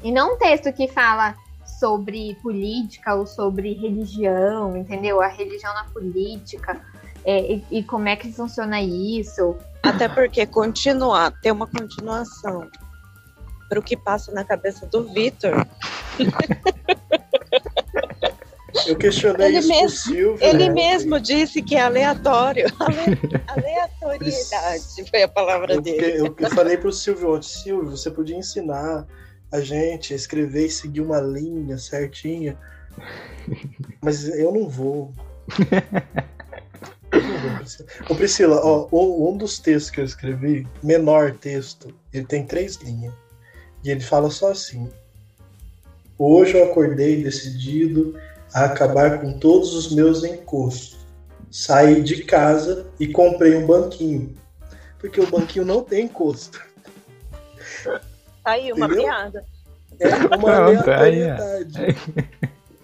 E 0.03 0.11
não 0.11 0.35
um 0.35 0.39
texto 0.39 0.73
que 0.73 0.89
fala 0.89 1.37
sobre 1.79 2.37
política 2.43 3.14
ou 3.14 3.27
sobre 3.27 3.73
religião, 3.75 4.77
entendeu? 4.77 5.21
A 5.21 5.29
religião 5.29 5.73
na 5.75 5.85
política 5.85 6.81
é, 7.25 7.53
e, 7.53 7.64
e, 7.71 7.83
como 7.83 8.09
é 8.09 8.17
que 8.17 8.33
funciona 8.33 8.81
isso. 8.81 9.57
Até 9.83 10.09
porque 10.09 10.47
continuar, 10.47 11.33
ter 11.41 11.53
uma 11.53 11.67
continuação 11.67 12.69
para 13.69 13.79
o 13.79 13.83
que 13.83 13.97
passa 13.97 14.33
na 14.33 14.45
cabeça 14.45 14.87
do 14.87 15.05
Vitor. 15.12 15.67
Eu 18.87 18.97
questionei 18.97 19.49
ele 19.49 19.59
isso 19.59 19.69
mesmo, 19.69 19.88
Silvio, 19.91 20.38
Ele 20.41 20.69
né? 20.69 20.75
mesmo 20.75 21.21
disse 21.21 21.61
que 21.61 21.75
é 21.75 21.81
aleatório. 21.81 22.67
Aleatoriedade 23.47 25.11
foi 25.11 25.23
a 25.23 25.29
palavra 25.29 25.75
eu, 25.75 25.81
dele. 25.83 26.21
Eu, 26.21 26.35
eu 26.38 26.51
falei 26.51 26.77
para 26.77 26.88
o 26.88 26.93
Silvio 26.93 27.35
ontem, 27.35 27.49
Silvio, 27.49 27.91
você 27.91 28.11
podia 28.11 28.37
ensinar 28.37 29.07
a 29.51 29.61
gente 29.61 30.15
escrever 30.15 30.67
e 30.67 30.71
seguir 30.71 31.01
uma 31.01 31.21
linha 31.21 31.79
certinha. 31.79 32.59
Mas 34.03 34.29
eu 34.29 34.53
não 34.53 34.69
vou. 34.69 35.13
Ô 38.09 38.15
Priscila, 38.15 38.61
ó, 38.63 38.89
um 38.93 39.37
dos 39.37 39.59
textos 39.59 39.91
que 39.91 40.01
eu 40.01 40.05
escrevi, 40.05 40.67
menor 40.83 41.33
texto, 41.33 41.95
ele 42.13 42.27
tem 42.27 42.45
três 42.45 42.77
linhas. 42.77 43.15
E 43.85 43.91
ele 43.91 44.01
fala 44.01 44.31
só 44.31 44.51
assim: 44.51 44.91
Hoje 46.19 46.57
eu 46.57 46.65
acordei 46.65 47.23
decidido 47.23 48.19
a 48.53 48.65
acabar 48.65 49.21
com 49.21 49.39
todos 49.39 49.75
os 49.75 49.93
meus 49.93 50.25
encostos. 50.25 50.99
Saí 51.51 52.03
de 52.03 52.25
casa 52.25 52.87
e 52.99 53.07
comprei 53.07 53.55
um 53.57 53.67
banquinho. 53.67 54.35
Porque 54.99 55.21
o 55.21 55.31
banquinho 55.31 55.65
não 55.65 55.83
tem 55.83 56.05
encosto. 56.07 56.61
Tá 58.49 58.53
aí, 58.53 58.73
uma 58.73 58.87
Entendeu? 58.87 59.05
piada. 59.05 59.45
É 60.01 60.37
uma 60.37 60.57
aleatoriedade. 60.57 61.97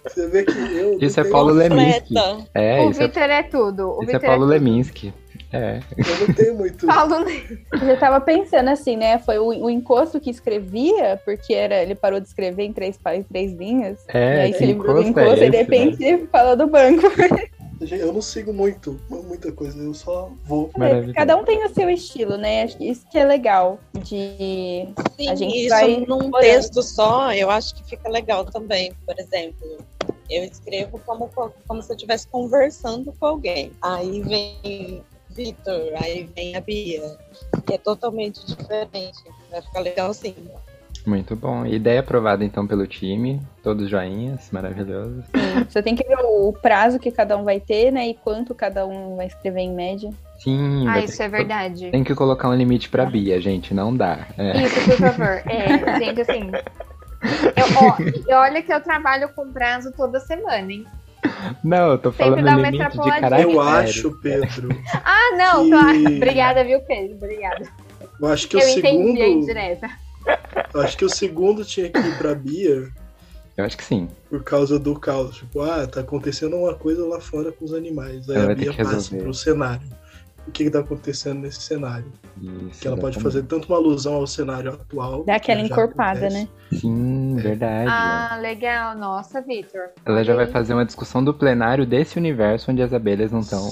Você 0.05 0.29
vê 0.29 0.45
que 0.45 0.53
eu. 0.53 0.99
Isso 1.01 1.19
é 1.19 1.25
Paulo 1.25 1.55
Leminski. 1.55 2.15
É, 2.53 2.83
o 2.83 2.93
Vitor 2.93 3.23
é... 3.23 3.39
é... 3.39 3.43
tudo. 3.45 3.99
O 3.99 4.03
isso 4.03 4.17
é 4.17 4.19
Paulo 4.19 4.45
é 4.45 4.59
Leminski. 4.59 5.15
É. 5.51 5.81
Eu 5.97 6.29
não 6.29 6.35
tenho 6.35 6.55
muito. 6.55 6.87
Paulo 6.87 7.15
Eu 7.89 7.99
tava 7.99 8.21
pensando 8.21 8.69
assim, 8.69 8.95
né? 8.95 9.19
Foi 9.19 9.39
o, 9.39 9.47
o, 9.47 9.71
encosto 9.71 10.21
que 10.21 10.29
escrevia, 10.29 11.19
porque 11.25 11.55
era, 11.55 11.83
ele 11.83 11.95
parou 11.95 12.21
de 12.21 12.29
escrever 12.29 12.65
em 12.65 12.73
três, 12.73 12.99
em 13.15 13.23
três 13.23 13.53
linhas. 13.55 14.05
É, 14.09 14.37
e 14.37 14.41
aí 14.41 14.53
se 14.53 14.67
lembrou 14.67 14.97
do 14.97 15.09
encosto 15.09 15.43
é 15.43 15.47
e 15.47 15.51
de 15.51 15.57
repente 15.57 15.99
né? 15.99 16.27
fala 16.31 16.55
do 16.55 16.67
banco. 16.67 17.03
Eu 17.81 18.13
não 18.13 18.23
sigo 18.23 18.53
muito, 18.53 19.01
muita 19.09 19.51
coisa, 19.53 19.79
eu 19.79 19.95
só 19.95 20.31
vou. 20.45 20.71
É, 20.81 21.13
cada 21.13 21.37
um 21.37 21.45
tem 21.45 21.65
o 21.65 21.75
seu 21.75 21.91
estilo, 21.91 22.37
né? 22.37 22.63
Acho 22.63 22.79
que 22.79 22.89
isso 22.89 23.07
que 23.11 23.19
é 23.19 23.25
legal. 23.25 23.79
De 23.95 24.89
Sim, 25.17 25.29
a 25.29 25.35
gente 25.35 25.59
isso 25.59 25.71
vai 25.71 26.05
num 26.07 26.31
texto 26.31 26.83
só, 26.83 27.33
eu 27.33 27.51
acho 27.51 27.75
que 27.75 27.85
fica 27.85 28.09
legal 28.09 28.45
também. 28.45 28.93
Por 29.05 29.19
exemplo, 29.19 29.79
eu 30.31 30.45
escrevo 30.45 31.01
como, 31.05 31.29
como 31.67 31.83
se 31.83 31.91
eu 31.91 31.97
estivesse 31.97 32.29
conversando 32.29 33.13
com 33.13 33.27
alguém. 33.27 33.73
Aí 33.83 34.23
vem 34.23 35.03
Vitor, 35.31 35.93
aí 35.97 36.29
vem 36.35 36.55
a 36.55 36.61
Bia, 36.61 37.19
que 37.67 37.75
é 37.75 37.79
totalmente 37.79 38.45
diferente. 38.47 39.19
Vai 39.51 39.61
ficar 39.63 39.81
legal 39.81 40.15
sim. 40.15 40.35
Muito 41.07 41.37
bom. 41.37 41.67
Ideia 41.67 42.01
aprovada 42.01 42.45
então 42.45 42.67
pelo 42.67 42.87
time. 42.87 43.41
Todos 43.63 43.91
joinhas, 43.91 44.51
maravilhoso. 44.51 45.23
Sim, 45.35 45.65
você 45.69 45.83
tem 45.83 45.95
que 45.95 46.05
ver 46.05 46.17
o 46.19 46.53
prazo 46.53 46.99
que 46.99 47.11
cada 47.11 47.37
um 47.37 47.45
vai 47.45 47.61
ter, 47.61 47.91
né? 47.91 48.09
E 48.09 48.15
quanto 48.15 48.55
cada 48.55 48.87
um 48.87 49.17
vai 49.17 49.27
escrever 49.27 49.61
em 49.61 49.75
média. 49.75 50.11
Sim. 50.39 50.87
Ah, 50.89 51.01
isso 51.01 51.23
é 51.23 51.29
verdade. 51.29 51.91
Tem 51.91 52.03
que 52.03 52.15
colocar 52.15 52.49
um 52.49 52.55
limite 52.55 52.89
pra 52.89 53.05
Bia, 53.05 53.41
gente. 53.41 53.75
Não 53.75 53.95
dá. 53.95 54.27
É. 54.39 54.63
Isso, 54.63 54.85
por 54.85 54.97
favor. 54.97 55.43
É, 55.47 55.99
gente, 55.99 56.21
assim. 56.23 56.51
Eu, 57.57 57.67
ó, 57.81 57.97
e 58.31 58.35
olha 58.35 58.63
que 58.63 58.73
eu 58.73 58.81
trabalho 58.81 59.29
com 59.35 59.53
prazo 59.53 59.93
toda 59.93 60.21
semana, 60.21 60.73
hein? 60.73 60.87
Não, 61.63 61.93
eu 61.93 61.99
tô 61.99 62.13
falando 62.13 62.47
limite 62.47 62.79
de 62.91 63.21
caralho. 63.21 63.51
Eu 63.51 63.61
acho, 63.61 64.11
Pedro. 64.21 64.69
ah, 65.05 65.37
não, 65.37 65.65
que... 65.65 65.71
claro. 65.71 65.99
Obrigada, 66.17 66.65
viu, 66.65 66.81
Pedro? 66.81 67.17
Obrigada. 67.17 67.67
Eu 68.21 68.29
acho 68.29 68.49
que 68.49 68.57
eu 68.57 68.61
o 68.61 68.63
segundo. 68.63 69.11
Entendi 69.11 69.23
a 69.23 69.29
indireta. 69.29 69.91
Eu 70.73 70.81
acho 70.81 70.97
que 70.97 71.05
o 71.05 71.11
segundo 71.11 71.65
tinha 71.65 71.89
que 71.91 71.99
ir 71.99 72.19
pra 72.19 72.35
Bia. 72.35 72.89
Eu 73.57 73.65
acho 73.65 73.77
que 73.77 73.85
sim. 73.85 74.09
Por 74.29 74.43
causa 74.43 74.79
do 74.79 74.99
caos. 74.99 75.37
Tipo, 75.37 75.63
ah, 75.63 75.87
tá 75.87 76.01
acontecendo 76.01 76.57
uma 76.57 76.75
coisa 76.75 77.07
lá 77.07 77.21
fora 77.21 77.53
com 77.53 77.65
os 77.65 77.73
animais. 77.73 78.29
Aí 78.29 78.37
ela 78.37 78.53
a 78.53 78.55
Bia 78.55 78.75
passa 78.75 79.17
pro 79.17 79.33
cenário. 79.33 79.89
O 80.47 80.51
que, 80.51 80.65
que 80.65 80.71
tá 80.71 80.81
acontecendo 80.81 81.41
nesse 81.41 81.63
cenário? 81.63 82.13
Isso, 82.69 82.83
que 82.83 82.87
ela 82.87 82.99
pode 82.99 83.19
fazer 83.19 83.45
tanto 83.45 83.67
uma 83.69 83.79
alusão 83.79 84.15
ao 84.15 84.27
cenário 84.27 84.73
atual. 84.73 85.25
Dá 85.25 85.37
aquela 85.37 85.63
encorpada, 85.63 86.27
acontece. 86.27 86.37
né? 86.37 86.49
Sim, 86.79 87.39
é. 87.39 87.41
verdade. 87.41 87.89
Ah, 87.89 88.37
legal. 88.41 88.95
Nossa, 88.95 89.41
Victor. 89.41 89.91
Ela 90.05 90.23
já 90.23 90.35
vai 90.35 90.47
fazer 90.47 90.75
uma 90.75 90.85
discussão 90.85 91.25
do 91.25 91.33
plenário 91.33 91.87
desse 91.87 92.19
universo 92.19 92.71
onde 92.71 92.83
as 92.83 92.93
abelhas 92.93 93.33
não 93.33 93.41
estão. 93.41 93.71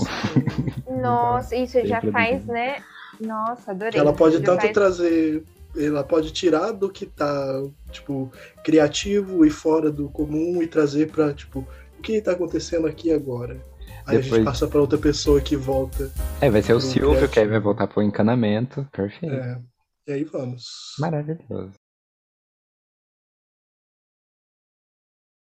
Nossa, 1.03 1.55
isso 1.57 1.85
já 1.87 2.01
faz, 2.01 2.47
né? 2.47 2.77
Nossa, 3.21 3.73
adorei. 3.73 4.01
Ela 4.01 4.15
pode 4.15 4.41
tanto 4.41 4.63
faz... 4.63 4.73
trazer 4.73 5.45
ela 5.77 6.05
pode 6.05 6.33
tirar 6.33 6.73
do 6.73 6.91
que 6.91 7.07
tá, 7.07 7.63
tipo, 7.91 8.31
criativo 8.65 9.45
e 9.45 9.51
fora 9.51 9.91
do 9.91 10.09
comum 10.09 10.63
e 10.63 10.67
trazer 10.67 11.11
pra, 11.11 11.33
tipo, 11.33 11.67
o 11.99 12.03
que 12.03 12.21
tá 12.21 12.33
acontecendo 12.33 12.87
aqui 12.87 13.13
agora? 13.13 13.55
Aí 14.07 14.17
Depois- 14.17 14.33
a 14.33 14.37
gente 14.37 14.45
passa 14.45 14.67
pra 14.67 14.81
outra 14.81 14.99
pessoa 14.99 15.41
que 15.41 15.55
volta. 15.57 16.11
É, 16.41 16.51
vai 16.51 16.61
ser 16.63 16.73
o 16.75 16.81
Silvio, 16.81 17.29
que 17.29 17.39
aí 17.39 17.47
vai 17.47 17.61
voltar 17.61 17.87
pro 17.87 18.03
encanamento. 18.03 18.87
Perfeito. 18.93 19.35
É, 19.35 19.61
e 20.09 20.13
aí 20.13 20.25
vamos. 20.25 20.65
Maravilhoso. 20.99 21.73